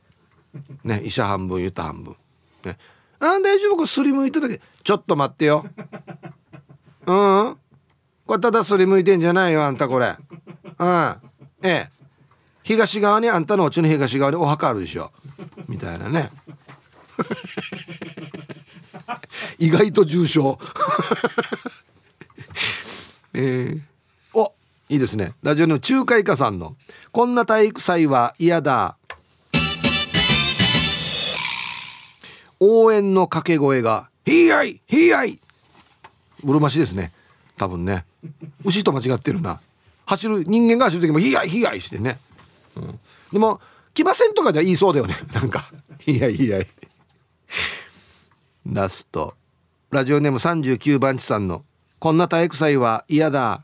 [0.84, 2.16] ね医者半分ユタ半分。
[2.64, 2.78] ね。
[3.20, 3.76] あ大丈夫？
[3.78, 4.60] こすりむいてたけ。
[4.82, 5.64] ちょっと待ってよ。
[7.06, 7.56] うん。
[8.26, 10.16] これただすりむいてんじゃないよあんたこれ。
[10.78, 11.16] うん。
[11.62, 11.90] ええ。
[12.62, 15.12] 東側にあんたのうちの東側にお墓あるでしょ。
[15.68, 16.30] みたいなね。
[19.58, 20.58] 意外と重症。
[23.34, 23.80] えー、
[24.32, 24.54] お
[24.88, 25.34] いいですね。
[25.42, 26.76] ラジオの中華イカさんの
[27.12, 28.96] 「こんな体育祭は嫌だ」
[32.66, 35.38] 応援の掛け声が「ひいあいひいあい」
[36.42, 37.12] うるましですね。
[37.56, 38.04] 多分ね。
[38.64, 39.60] 牛と間違ってるな。
[40.06, 42.18] 走る人間が走る時も「ひいあいひいあい」してね、
[42.76, 43.00] うん、
[43.32, 43.60] でも
[43.94, 45.14] 来ませんとかでは言いそうだよね。
[45.32, 45.70] なんか
[46.06, 46.60] いやいや
[48.66, 49.34] ラスト。
[49.90, 51.64] ラジオネーム39番地さんの
[52.00, 53.62] 「こんな体育祭は嫌だ」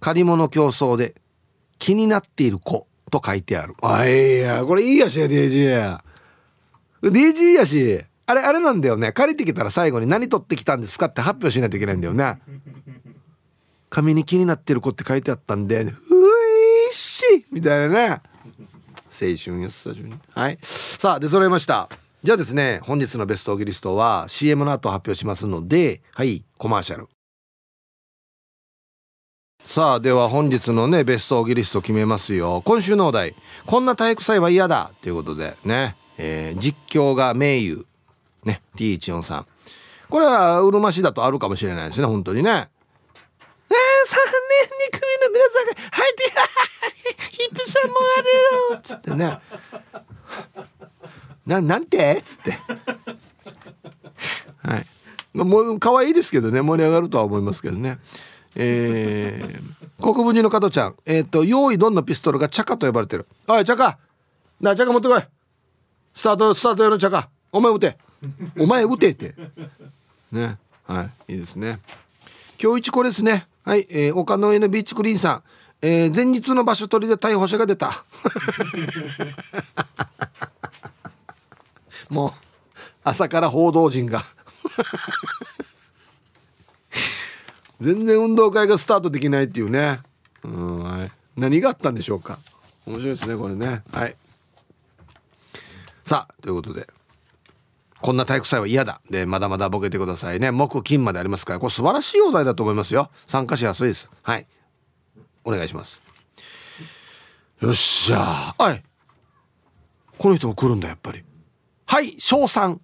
[0.00, 1.14] 借り物競争で
[1.78, 2.86] 気になっている子。
[3.10, 3.74] と書いてある。
[3.82, 4.64] あいや。
[4.64, 5.68] これいいやしやデイジー。
[5.68, 6.04] や
[7.02, 9.12] デイジーやしあれあれなんだよね。
[9.12, 12.38] 借りてきたら最後に何取ってきたんですかって発表しないといけないんだよね。
[13.90, 15.92] 紙に気になってる子って書いてあったんでうい
[16.92, 18.08] しみたいなね。
[19.20, 20.14] 青春やスタジオに。
[20.34, 20.58] はい。
[20.62, 21.88] さあ出揃いました。
[22.22, 27.08] じゃあですね本日のベストオギリストは CM の後発表しますのではいコマーシャル。
[29.68, 32.62] さあでは本日のねベストオギリスト決めますよ。
[32.64, 33.34] 今週のお題
[33.68, 37.84] 「こんな体育祭は嫌だ」ということでね、えー、実況が名優。
[38.44, 39.46] ね T14 さん。
[40.08, 42.50] これはうるま市だとあるかもしれないですね本当にね。
[42.50, 42.70] あ3年
[44.88, 46.32] 2組の皆さんが入って
[47.32, 48.28] ヒップさんもある
[48.72, 48.78] よ。
[48.78, 49.38] っつってね。
[51.44, 52.14] ななんて？
[52.14, 52.52] っつって。
[54.62, 54.86] はい。
[55.34, 57.98] もう可愛いですけどね盛り上がるとは思いますけどね
[58.54, 60.96] えー、国分寺の加藤ちゃん。
[61.06, 63.26] えっ、ー、と用意どんのピストルがチャカと呼ばれてる。
[63.46, 63.98] おいチャカ。
[64.60, 65.22] なあチャカ持ってこい。
[66.14, 67.28] スタートスタート用のチャカ。
[67.52, 67.98] お前撃て。
[68.58, 69.34] お前撃てって。
[70.32, 70.58] ね。
[70.86, 71.80] はいいいですね。
[72.60, 73.46] 今日一これですね。
[73.64, 75.42] はい、えー、丘の上のビーチクリーンさん、
[75.82, 78.04] えー、前日の場所取りで逮捕者が出た。
[82.08, 82.32] もう
[83.04, 84.24] 朝から報道陣が。
[87.80, 90.00] 全然運動会がスタートできないっていうね
[90.44, 92.38] うんはい何があったんでしょうか
[92.86, 94.16] 面白いですねこれねはい
[96.04, 96.88] さあということで
[98.00, 99.00] こんな体育祭は嫌だ。
[99.10, 100.50] で、まだまだボケてくださいね。
[100.52, 103.10] 木、金までありますから、これ素晴らしいお題だと思いますよ。
[103.26, 104.08] 参加しやすいです。
[104.22, 104.46] はい。
[105.44, 106.00] お願いします。
[107.60, 108.82] よっしゃはい。
[110.16, 111.24] この人も来るんだ、やっぱり。
[111.86, 112.80] はい、賞賛。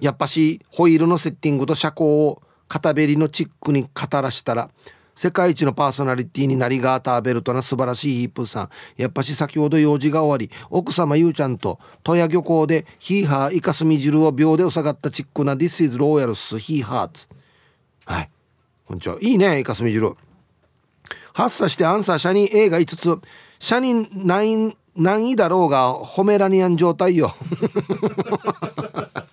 [0.00, 3.88] やっぱし、ホイールのセッティングと車高を片べりのチックに語
[4.20, 4.70] らしたら、
[5.16, 8.68] 世界一のパーソナリティになりガーターベルトな素晴らしいヒップーさん。
[8.96, 17.28] やっぱし先ほど用事が終わり奥様ゆうちゃんと戸谷漁港でヒーハーイカスミ汁を秒でお下がったチックな This is Royals ヒーハーツ
[18.04, 18.30] はい。
[18.84, 19.16] こんにちは。
[19.22, 20.14] いいねイカスミ汁。
[21.32, 23.18] 発作してアンサーシャニー A が5つ。
[23.58, 27.34] シャニー9何位だろうがホメラニアン状態よ。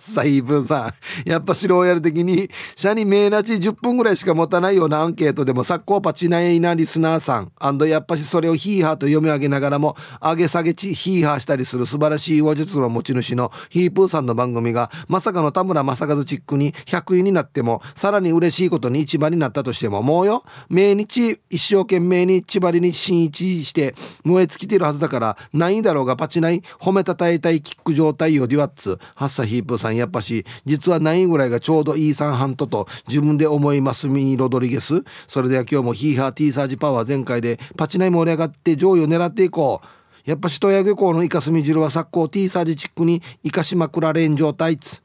[0.00, 0.94] サイブさ
[1.26, 1.28] ん。
[1.28, 7.52] やっぱ白やる的に、社に名なち10分ぐらいしか持たないようなアンケートでも、サッコーパチナイなリスナーさん。
[7.58, 23.94] アンドやっぱしそれをヒーハーと読み上げながらも、上げ下げちヒーハーしたりする素晴らしい話術の持ち主のヒープーさんの番組が、まさかの田村正和チックに100位になっても、さらに嬉しいことに一番になったとしても、もうよ、命日一生懸命に千葉に新一して
[24.24, 35.02] 燃え尽きてるはずだから、ないだろうがパチナイ、褒めたたえたいキック状態よデュワッツ、ハッサヒープーさんやっぱし、実はないぐらいがちょうどいい三半とと自分で思いますミー・ロドリゲス。
[35.26, 39.86] それでは今日もヒーハー T サージパワー全開でパチナイ盛り上がって上位を狙っていこう。
[40.28, 45.02] やっぱしとや漁港のイカスミ汁は昨今 T サージチックに生かしまくられん状態つ。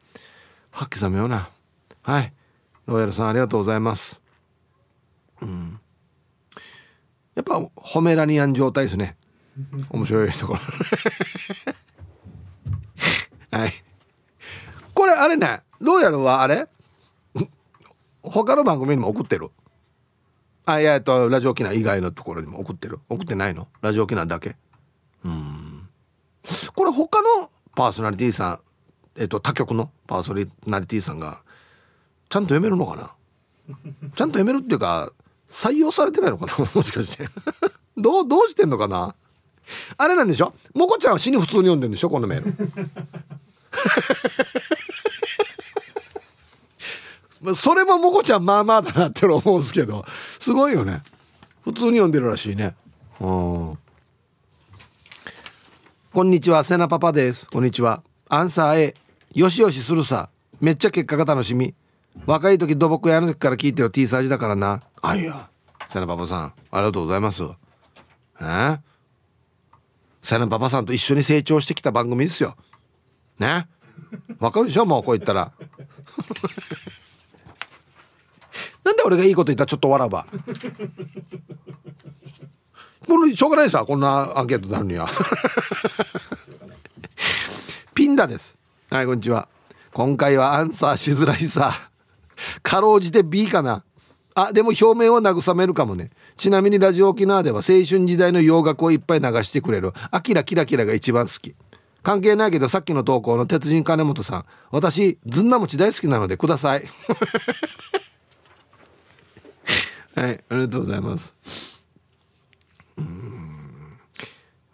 [0.71, 1.49] はっきさめような。
[2.01, 2.33] はい。
[2.87, 4.21] ロイヤルさんありがとうございます。
[5.41, 5.79] うん。
[7.35, 9.15] やっぱホメラニアン状態ですね。
[9.89, 10.59] 面白いところ。
[13.57, 13.73] はい。
[15.03, 16.65] これあれね、ロイヤルはあれ？
[18.21, 19.49] 他の番組にも送ってる？
[20.63, 23.01] あ、いや、えっと、ラジオ沖縄以外のところにも送ってる？
[23.09, 23.67] 送ってないの？
[23.81, 24.55] ラジオ沖縄だけ？
[25.25, 25.89] うん。
[26.73, 28.59] これ他のパーソナリティさん
[29.19, 29.91] えっと他局の？
[30.07, 31.41] パーソナリティーさんが
[32.29, 33.11] ちゃんと読めるのかな？
[34.15, 35.11] ちゃんと読めるっていうか
[35.49, 36.53] 採用されてないのかな？
[36.73, 37.27] もしかして。
[37.97, 39.15] どうどうしてんのかな？
[39.97, 40.53] あれなんでしょ？
[40.73, 42.09] もこちゃんは死に普通に読んでるんでしょ？
[42.09, 42.53] このメール。
[47.55, 50.05] それももこちゃんまあまあだなって思うんですけど
[50.39, 51.03] すごいよね
[51.63, 52.75] 普通に読んでるらしいね
[53.19, 53.77] うん
[56.13, 57.49] こんにちは、セナパパです。
[57.49, 58.03] こんにちは。
[58.29, 58.95] アンサー A。
[59.33, 60.29] よしよしするさ。
[60.61, 61.73] めっちゃ結果が楽しみ。
[62.27, 64.83] 若い時土木屋の時から聞いてる T サージだからな。
[65.01, 65.49] あいや。
[65.89, 67.41] セナパパさん、ありがとうございます。
[68.39, 68.77] え？
[70.21, 72.57] セナパパさんと一緒に成長してきた番組ですよ。
[73.39, 73.67] ね。
[74.39, 74.85] わかるでしょ？
[74.85, 75.51] もうこう言ったら。
[78.83, 79.63] なんで俺がいいこと言った？
[79.63, 80.25] らちょっと笑うば。
[83.07, 85.09] このしょうがないさこんなアンケートなるには。
[87.93, 88.55] ピンダです。
[88.89, 89.47] はいこんにちは。
[89.93, 91.73] 今回はアンサーしづらいさ。
[92.61, 93.83] かろうじて B かな。
[94.35, 96.09] あでも表面を慰めるかもね。
[96.37, 101.53] ちなみにラジオ沖縄では青春時代の洋楽をいっぱい流してくれる「アキラキラキラ」が一番好き
[102.03, 106.85] 関係ないけどさっきの投稿の鉄人金本さん私ずんな餅大好きなのでください
[110.15, 111.33] はいありがとうございます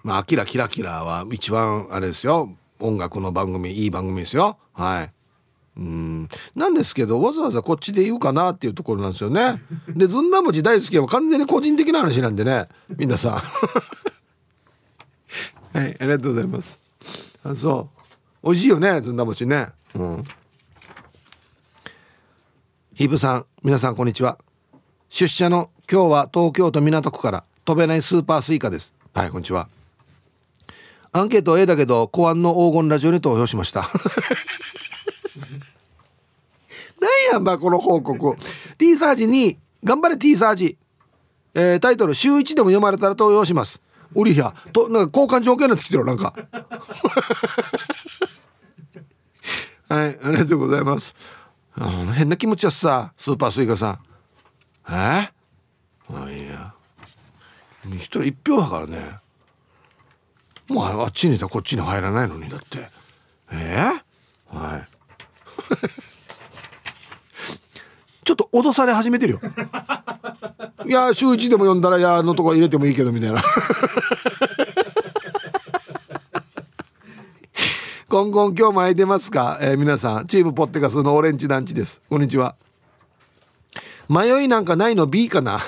[0.03, 2.55] まあ、キラキラキラは一番あれですよ。
[2.79, 4.57] 音楽の番組、いい番組ですよ。
[4.73, 5.11] はい。
[5.77, 6.29] うん。
[6.55, 9.61] なんですけど、わざわざこっちで言うかなっていうところなんですよね。
[9.89, 12.69] で、ずんだ餅大好きは完全に個人的な話なんでね。
[12.97, 13.33] 皆さん。
[15.77, 16.88] はい、ありがとうございます。
[17.43, 17.89] あ、そ
[18.43, 18.47] う。
[18.47, 19.67] 美味しいよね、ずんだ餅ね。
[19.95, 20.23] うん。
[22.93, 24.37] ヒープさん、皆さんこんにちは。
[25.09, 28.93] 出社の今日は東京都港区から飛べないスーパースイカです。
[29.13, 29.69] はい、こんにちは。
[31.11, 33.81] アンケート A だけど公安の黄金ラジオに投票しました
[37.01, 38.35] なんやんばこの報告
[38.77, 40.77] T サージに頑張れ T サージ、
[41.55, 43.81] えー、タイトル週1でも読まれたら投票します
[44.15, 46.33] ウリヒャとなんか交換条件になってきてるなんか。
[49.89, 51.15] はいありがとうございます。
[51.75, 53.99] あの変な気持ちやさスーパースイカさん。
[54.89, 55.31] え？
[56.11, 56.73] あいや。
[57.85, 59.17] 一人一票だからね。
[60.67, 62.89] もうあっちにいたらこっちに入らないのにだって。
[63.51, 63.83] え？
[64.51, 64.87] ー、はい。
[68.29, 69.41] ちょっと脅され始めてるよ。
[70.85, 73.41] いや週一でも読んだら「や」のとこ入れてもいいけどみたいな。
[78.07, 80.27] 今後今日も空いてますか、えー、皆さん。
[80.27, 82.03] チームポッテガスのオレンジ団地です。
[82.07, 82.55] こんにちは。
[84.07, 85.59] 迷いなんかないの？B かな？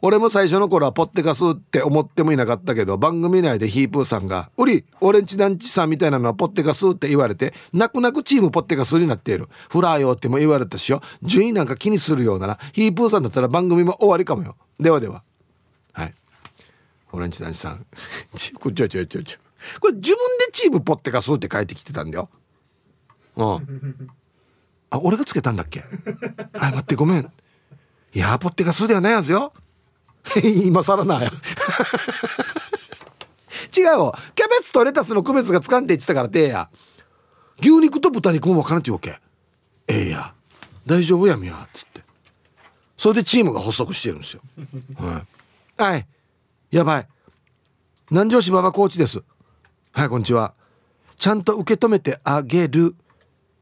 [0.00, 9.48] 俺も最初の頃はポッテカスって思ってもいなかったけど番組内でヒープーさんが「うりオレンジ団地さんみたいなのはポッテカス」って言われて泣く泣くチームポッテカスになっている。
[9.68, 14.56] フラーよっても言われたしよ順位なんか気にするようならヒープーさんだったら番組も終わりかもよ。
[14.78, 15.22] ではでは。
[15.92, 16.14] はい。
[17.12, 17.84] オレンジ団地さん。
[18.60, 19.38] こっちょちょちょちょ
[19.80, 22.28] これ自分でチームポッテカスって書いてきてたんだよ。
[23.36, 24.10] うん
[24.90, 25.82] あ俺がつけたんだっけ？
[26.54, 27.32] あ待ってごめん。
[28.14, 29.52] いやポッテカスではないはずよ。
[30.64, 31.20] 今更な
[33.76, 34.14] 違うよ。
[34.34, 36.68] キャベツとレタスの区別がつかんって言ってたからてえや。
[37.60, 39.20] 牛肉と豚肉も分からんって言うわけ。
[39.88, 40.34] ええや。
[40.86, 41.54] 大丈夫やみや。
[41.66, 42.02] っつって。
[42.96, 44.42] それでチームが発足してるんですよ。
[44.98, 45.24] は
[45.78, 46.06] い、はい、
[46.70, 47.08] やばい。
[48.10, 49.22] 南城市馬場コーチです。
[49.92, 50.54] はいこんにちは。
[51.16, 52.94] ちゃんと受け止めてあげる。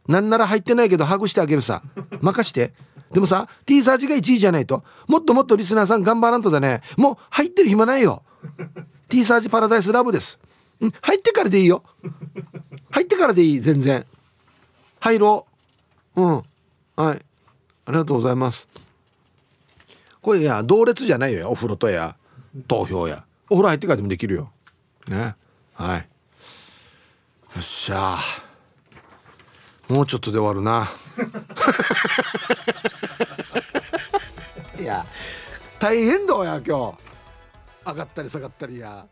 [0.07, 1.83] なんなら入ってないけどハグしてあげるさ。
[2.21, 2.75] 任して。
[3.13, 4.83] でもさ T サージが1位じゃないと。
[5.07, 6.83] もっともっとリスナーさん頑張らんとだね。
[6.97, 8.23] もう入ってる暇ないよ。
[9.09, 10.39] T サージパラダイスラブです。
[10.81, 11.83] うん入ってからでいいよ。
[12.91, 14.05] 入ってからでいい全然。
[15.01, 15.47] 入ろ
[16.17, 16.23] う。
[16.23, 16.35] うん。
[16.35, 16.45] はい。
[16.97, 18.69] ありがとうございます。
[20.21, 22.17] これいや同列じゃないよお風呂とや。
[22.67, 23.25] 投票や。
[23.49, 24.51] お風呂入ってからでもできるよ。
[25.09, 25.37] ね。
[25.75, 25.99] はい。
[25.99, 26.05] よ
[27.61, 28.19] っしゃ
[29.89, 30.89] もうちょっとで終わるな。
[34.87, 35.05] や
[35.79, 36.99] 大変だわ今日
[37.87, 39.07] 上がったり下がったりや。